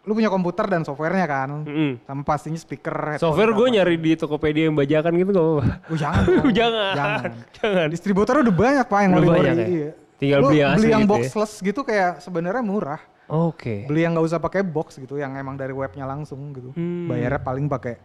[0.00, 1.64] lu punya komputer dan softwarenya kan.
[1.68, 2.00] Mm-mm.
[2.02, 3.20] Sama pastinya speaker.
[3.20, 5.64] Software gue nyari di Tokopedia yang bajakan gitu gak apa-apa.
[5.92, 6.22] Oh, jangan.
[6.24, 6.52] dong.
[6.58, 6.92] jangan.
[6.96, 7.30] jangan.
[7.60, 7.86] Jangan.
[7.92, 9.40] Distributor udah banyak pak yang Udah ngori-ngori.
[9.44, 9.66] banyak ya?
[9.68, 9.90] Iya.
[10.20, 11.12] Tinggal Lu beli beli yang gitu ya?
[11.16, 13.00] boxless gitu kayak sebenarnya murah.
[13.30, 13.84] Oke.
[13.88, 16.74] Beli yang nggak usah pakai box gitu, yang emang dari webnya langsung gitu.
[16.76, 17.08] Hmm.
[17.08, 17.96] Bayarnya paling pakai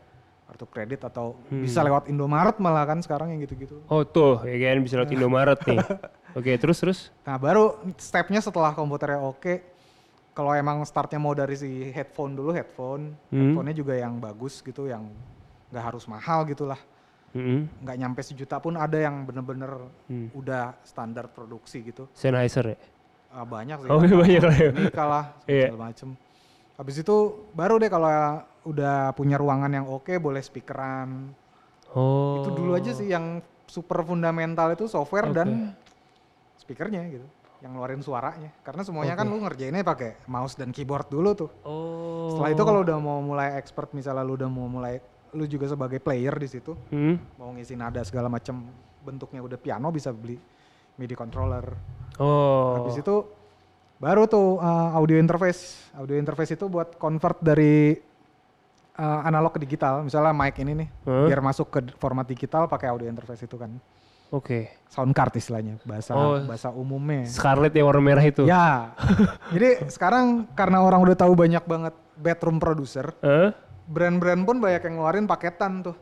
[0.45, 3.81] kartu kredit atau bisa lewat Indomaret malah kan sekarang yang gitu-gitu.
[3.89, 5.81] Oh tuh, ya kan bisa lewat Indomaret nih.
[6.37, 6.99] Oke, terus terus.
[7.25, 9.59] Nah baru stepnya setelah komputernya oke,
[10.35, 13.55] kalau emang startnya mau dari si headphone dulu headphone, Hmm.
[13.55, 15.07] headphone-nya juga yang bagus gitu, yang
[15.71, 16.77] nggak harus mahal gitulah,
[17.31, 17.71] Mm-mm.
[17.81, 19.71] nggak nyampe sejuta pun ada yang bener-bener
[20.11, 20.27] Hmm.
[20.35, 22.11] udah standar produksi gitu.
[22.11, 22.77] Sennheiser ya?
[23.31, 23.89] Ah, banyak sih.
[23.89, 24.69] Oh iya banyak lah ya.
[24.75, 26.09] Ini kalah segala macem.
[26.75, 27.15] Habis itu
[27.55, 28.11] baru deh kalau
[28.67, 31.31] udah punya ruangan yang oke boleh speakeran.
[31.95, 32.43] Oh.
[32.43, 33.39] Itu dulu aja sih yang
[33.71, 35.35] super fundamental itu software Oke.
[35.35, 35.71] dan
[36.59, 37.27] speakernya gitu.
[37.63, 38.49] Yang ngeluarin suaranya.
[38.61, 39.31] Karena semuanya kan Oke.
[39.31, 41.49] lu ngerjainnya pakai mouse dan keyboard dulu tuh.
[41.63, 42.31] Oh.
[42.31, 44.99] Setelah itu kalau udah mau mulai expert misalnya lu udah mau mulai
[45.35, 47.19] lu juga sebagai player di situ Hmm.
[47.35, 48.71] mau ngisi nada segala macam
[49.03, 50.39] bentuknya udah piano bisa beli
[50.95, 51.75] MIDI controller.
[52.17, 52.79] Oh.
[52.79, 53.15] Habis itu
[53.95, 55.91] baru tuh uh, audio interface.
[55.91, 57.99] Audio interface itu buat convert dari
[58.95, 60.03] uh, analog ke digital.
[60.03, 61.27] Misalnya mic ini nih, Huh?
[61.27, 63.75] biar masuk ke format digital pakai audio interface itu kan.
[64.29, 64.71] Oke.
[64.89, 66.39] Sound card istilahnya, bahasa Oh.
[66.41, 67.27] bahasa umumnya.
[67.27, 68.47] Scarlett yang warna merah itu.
[68.47, 68.95] Ya.
[69.53, 73.51] Jadi sekarang karena orang udah tahu banyak banget bedroom producer, Hah?
[73.85, 75.95] brand-brand pun banyak yang ngeluarin paketan tuh.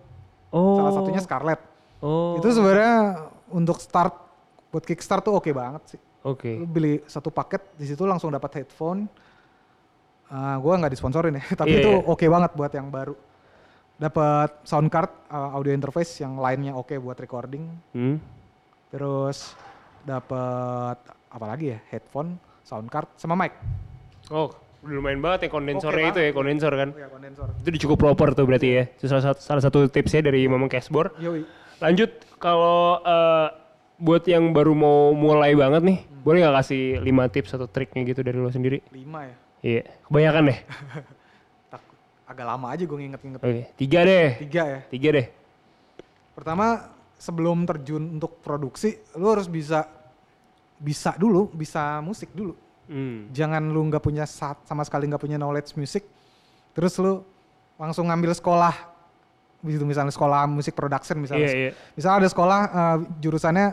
[0.54, 0.78] Oh.
[0.78, 1.62] Salah satunya Scarlett.
[2.00, 2.38] Oh.
[2.38, 4.14] Itu sebenarnya untuk start
[4.70, 6.02] buat kickstart tuh oke banget sih.
[6.22, 6.56] Oke.
[6.56, 9.10] Lu beli satu paket di situ langsung dapat headphone.
[10.30, 12.06] Uh, gue nggak disponsorin ya, tapi Iya, itu iya.
[12.06, 13.14] oke banget buat yang baru.
[13.98, 17.70] Dapat sound card, uh, audio interface yang lainnya oke buat recording.
[17.94, 18.18] Hmm.
[18.90, 19.54] Terus
[20.04, 20.98] dapat
[21.30, 21.80] apa lagi ya?
[21.94, 23.54] Headphone, sound card, sama mic.
[24.34, 24.50] Oh,
[24.84, 26.90] lumayan banget ya kondensornya Oke itu ya, kondensor kan.
[26.92, 27.48] Oh ya kondensor.
[27.62, 28.84] Itu udah cukup proper tuh berarti ya.
[28.90, 31.16] Itu salah satu, salah satu tipsnya dari Mamang Cashbor.
[31.22, 31.48] Yoi.
[31.80, 33.48] Lanjut kalau eh,
[34.02, 38.20] buat yang baru mau mulai banget nih, boleh nggak kasih 5 tips atau triknya gitu
[38.26, 38.84] dari lo sendiri?
[38.92, 39.36] Lima ya.
[39.64, 40.60] Iya, kebanyakan deh.
[42.34, 43.42] Agak lama aja gue nginget-nginget.
[43.46, 44.30] Oke, tiga deh.
[44.42, 44.80] Tiga ya.
[44.90, 45.28] Tiga deh.
[46.34, 46.90] Pertama
[47.22, 49.86] sebelum terjun untuk produksi, lu harus bisa
[50.82, 52.58] bisa dulu, bisa musik dulu.
[52.90, 53.30] Hmm.
[53.32, 56.04] Jangan lu nggak punya sa- sama sekali nggak punya knowledge musik,
[56.74, 57.22] terus lu
[57.80, 58.76] langsung ngambil sekolah,
[59.64, 61.48] begitu misalnya sekolah musik production misalnya.
[61.48, 61.72] Iya, iya.
[61.96, 63.68] Misalnya ada sekolah eh, jurusannya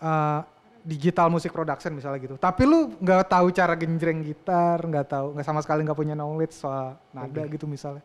[0.00, 0.40] eh,
[0.82, 2.34] digital musik production misalnya gitu.
[2.36, 6.54] Tapi lu nggak tahu cara genjreng gitar, nggak tahu, nggak sama sekali nggak punya knowledge
[6.54, 8.02] soal nada gitu misalnya.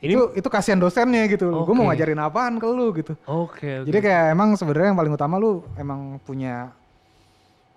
[0.00, 1.52] Ini itu itu kasihan dosennya gitu.
[1.52, 3.12] Gue mau ngajarin apaan ke lu gitu.
[3.28, 3.88] Oke, oke.
[3.92, 6.72] Jadi kayak emang sebenarnya yang paling utama lu emang punya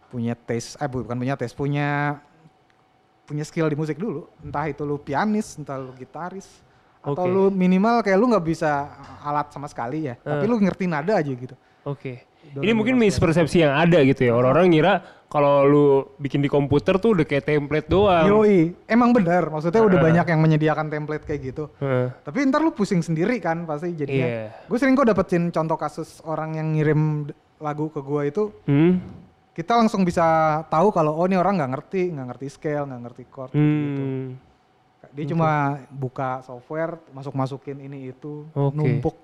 [0.08, 2.22] punya taste, eh bukan punya taste, punya
[3.26, 4.30] punya skill di musik dulu.
[4.40, 6.48] Entah itu lu pianis, entah lu gitaris,
[7.04, 8.88] atau lu minimal kayak lu nggak bisa
[9.20, 10.50] alat sama sekali ya, tapi Eh.
[10.50, 11.56] lu ngerti nada aja gitu.
[11.84, 12.24] Oke.
[12.24, 14.34] Udah Ini mungkin mispersepsi yang ada gitu ya.
[14.36, 14.94] Orang-orang ngira
[15.26, 15.86] kalau lu
[16.18, 18.30] bikin di komputer tuh udah kayak template doang.
[18.30, 19.50] Yoi, emang benar.
[19.50, 21.74] Maksudnya udah banyak yang menyediakan template kayak gitu.
[21.82, 22.14] Heeh.
[22.22, 24.28] Tapi ntar lu pusing sendiri kan pasti jadinya.
[24.30, 24.46] Iya.
[24.70, 29.00] Gue sering kok dapetin contoh kasus orang yang ngirim lagu ke gua itu Hmm.
[29.56, 30.22] kita langsung bisa
[30.68, 34.28] tahu kalau oh ini orang nggak ngerti nggak ngerti scale nggak ngerti chord gitu Hmm.
[35.16, 35.50] dia cuma
[35.88, 38.76] buka software masuk masukin ini itu Oke.
[38.76, 39.16] numpuk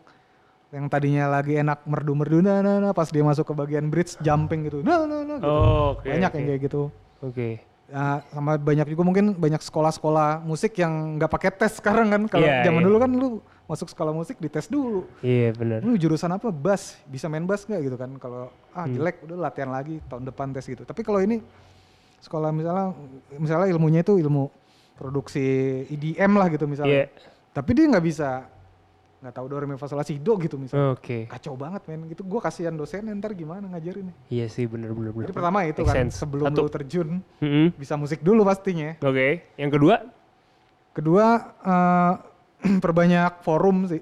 [0.70, 4.14] yang tadinya lagi enak merdu merdu nah, nah, nah, pas dia masuk ke bagian bridge
[4.20, 5.50] jumping gitu nah nah nah gitu.
[5.50, 6.06] Oh, oke.
[6.06, 6.38] banyak oke.
[6.38, 6.84] yang kayak gitu
[7.20, 7.60] Oke.
[7.90, 12.46] Nah, sama banyak juga mungkin banyak sekolah-sekolah musik yang nggak pakai tes sekarang kan kalau
[12.46, 12.88] Iya, zaman iya.
[12.88, 13.28] dulu kan lu
[13.66, 15.82] masuk sekolah musik dites dulu Iya benar.
[15.82, 18.94] lu jurusan apa bass bisa main bass nggak gitu kan kalau ah Hmm.
[18.94, 21.42] jelek udah latihan lagi tahun depan tes gitu tapi kalau ini
[22.20, 22.94] sekolah misalnya
[23.36, 24.48] misalnya ilmunya itu ilmu
[24.96, 25.44] produksi
[25.88, 26.72] EDM lah gitu Iya.
[26.72, 27.00] misalnya
[27.50, 28.46] tapi dia nggak bisa
[29.20, 31.28] nggak tahu do re mi fa sol la si do gitu misalnya Oke.
[31.28, 35.28] kacau banget men gitu gua kasihan dosen ntar gimana ngajarin Iya sih benar benar benar.
[35.28, 36.16] jadi pertama itu Make kan sense.
[36.18, 36.62] sebelum Satu.
[36.62, 37.68] lu terjun Mm-mm.
[37.76, 39.44] bisa musik dulu pastinya Oke.
[39.56, 39.96] Yang kedua?
[40.90, 41.26] kedua
[41.60, 42.14] eh,
[42.84, 44.00] perbanyak forum sih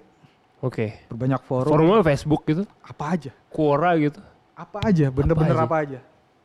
[0.60, 1.06] Oke.
[1.06, 2.66] perbanyak forum, Forumnya Facebook gitu.
[2.82, 4.22] apa aja Quora gitu.
[4.54, 5.66] apa aja bener-bener aja?
[5.66, 6.00] apa aja,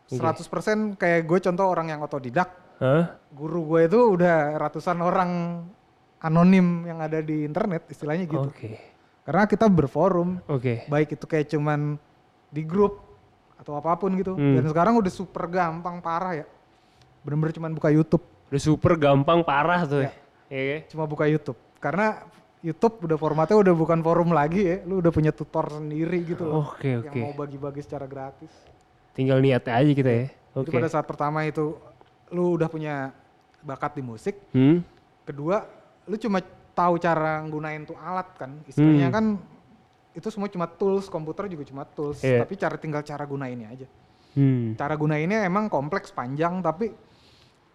[0.06, 0.20] Oke.
[0.20, 3.16] 100% kayak gue contoh orang yang otodidak Hah?
[3.28, 5.30] guru gue itu udah ratusan orang
[6.22, 8.78] anonim yang ada di internet istilahnya gitu Oke.
[9.22, 10.86] karena kita berforum Oke.
[10.86, 11.98] baik itu kayak cuman
[12.48, 13.02] di grup
[13.56, 14.54] atau apa pun gitu Hmm.
[14.54, 16.46] dan sekarang udah super gampang parah ya
[17.22, 20.12] bener-bener cuman buka YouTube Udah super gampang parah tuh ya.
[20.46, 20.84] Iya.
[20.86, 22.20] cuma buka YouTube karena
[22.60, 26.70] YouTube udah formatnya udah bukan forum lagi ya lu udah punya tutor sendiri gitu loh
[26.70, 27.18] Oke yang oke.
[27.18, 28.52] mau bagi-bagi secara gratis
[29.12, 30.26] Tinggal niatnya aja kita ya.
[30.52, 30.72] Jadi Oke.
[30.72, 31.76] pada saat pertama itu
[32.28, 33.12] lu udah punya
[33.60, 34.80] bakat di musik, Hmm.
[35.22, 35.68] kedua
[36.04, 36.38] lu cuma
[36.72, 38.50] tahu cara nggunain tuh alat kan.
[38.64, 39.14] Istilahnya Hmm.
[39.14, 39.24] kan
[40.12, 42.42] itu semua cuma tools, komputer juga cuma tools, Iya.
[42.42, 43.86] tapi cara tinggal cara gunainnya aja.
[44.32, 44.72] Hmm.
[44.74, 46.92] Cara gunainnya emang kompleks panjang tapi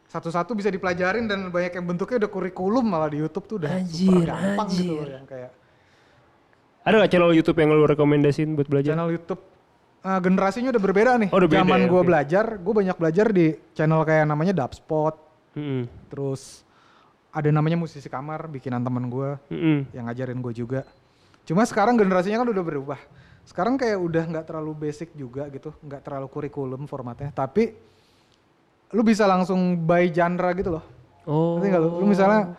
[0.07, 3.83] satu-satu bisa dipelajarin dan banyak yang bentuknya udah kurikulum malah di YouTube tuh udah super
[3.83, 5.09] Anjir, gampang gitu loh anjir.
[5.13, 5.51] yang kayak
[6.79, 8.95] Ada gak channel YouTube yang lu rekomendasiin buat belajar?
[8.95, 9.41] channel YouTube
[9.99, 11.29] eh, generasinya udah berbeda nih.
[11.29, 12.07] Oh, udah beda Zaman ya, gua oke.
[12.07, 15.15] belajar, gue banyak belajar di channel kayak namanya Dubspot,
[15.53, 15.83] Mm-mm.
[16.07, 16.63] Terus
[17.31, 19.77] ada namanya musisi kamar bikinan temen gue Mm-mm.
[19.93, 20.81] yang ngajarin gue juga.
[21.47, 22.99] Cuma sekarang generasinya kan udah berubah.
[23.47, 27.31] Sekarang kayak udah nggak terlalu basic juga gitu, nggak terlalu kurikulum formatnya.
[27.31, 27.71] Tapi
[28.91, 30.83] lu bisa langsung by genre gitu loh.
[31.23, 31.59] Oh.
[31.59, 31.89] Nggak lu?
[32.03, 32.55] Lu misalnya,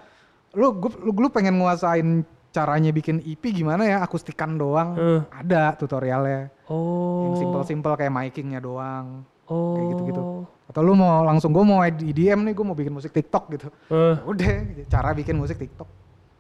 [0.56, 4.96] lu, gua, lu, lu pengen nguasain caranya bikin EP gimana ya, akustikan doang.
[4.96, 5.20] Eh.
[5.28, 6.48] Ada tutorialnya.
[6.68, 7.28] Oh.
[7.28, 9.24] Yang simple-simple kayak micingnya doang.
[9.48, 9.76] Oh.
[9.76, 10.22] Kayak gitu-gitu.
[10.68, 13.66] Atau lu mau langsung, gue mau EDM nih, gue mau bikin musik TikTok gitu.
[13.88, 14.14] Eh.
[14.28, 14.84] Udah, gitu.
[14.92, 15.88] cara bikin musik TikTok.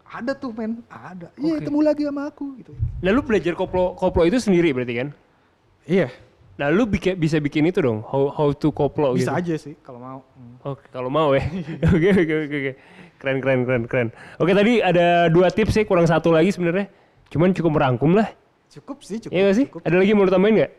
[0.04, 1.32] Ada tuh men, ada.
[1.36, 1.64] Iya, Oke.
[1.64, 2.72] ketemu lagi sama aku gitu.
[2.76, 5.08] Nah lu belajar koplo koplo itu sendiri berarti kan?
[5.84, 6.08] Iya,
[6.58, 9.38] Nah lu bika- bisa bikin itu dong, how, how to koplo bisa gitu.
[9.38, 10.18] aja sih kalau mau.
[10.34, 10.56] Hmm.
[10.66, 11.44] Oke, kalau mau ya.
[11.94, 12.72] Oke, oke, oke.
[13.18, 14.08] Keren, keren, keren, keren.
[14.42, 16.90] Oke, tadi ada dua tips sih, kurang satu lagi sebenarnya.
[17.30, 18.26] Cuman cukup merangkum lah.
[18.74, 19.34] Cukup sih, cukup.
[19.34, 19.66] Iya gak sih?
[19.70, 19.80] Cukup.
[19.86, 20.72] Ada lagi mau lu tambahin nggak?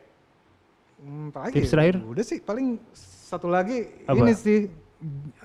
[0.99, 1.27] Hmm?
[1.51, 1.95] Tips terakhir?
[2.03, 2.75] Udah sih, paling
[3.29, 4.17] satu lagi Apa?
[4.25, 4.65] ini sih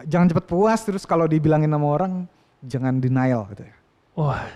[0.08, 2.12] jangan cepet puas terus kalau dibilangin sama orang
[2.64, 3.76] jangan denial gitu ya.
[4.16, 4.48] Wah,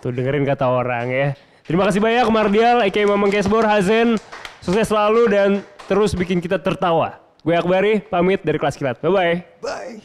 [0.00, 1.28] tuh dengerin kata orang ya.
[1.68, 4.16] Terima kasih banyak Mardial, Aka Mamang Kesbor, Hazen.
[4.64, 5.50] Sukses selalu dan
[5.84, 7.20] terus bikin kita tertawa.
[7.44, 8.96] Gue Akbari, pamit dari kelas kilat.
[9.04, 9.60] Bye-bye.
[9.60, 10.00] Bye.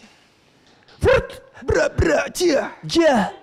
[1.64, 2.76] Bra bra cia.
[2.84, 3.39] Ja.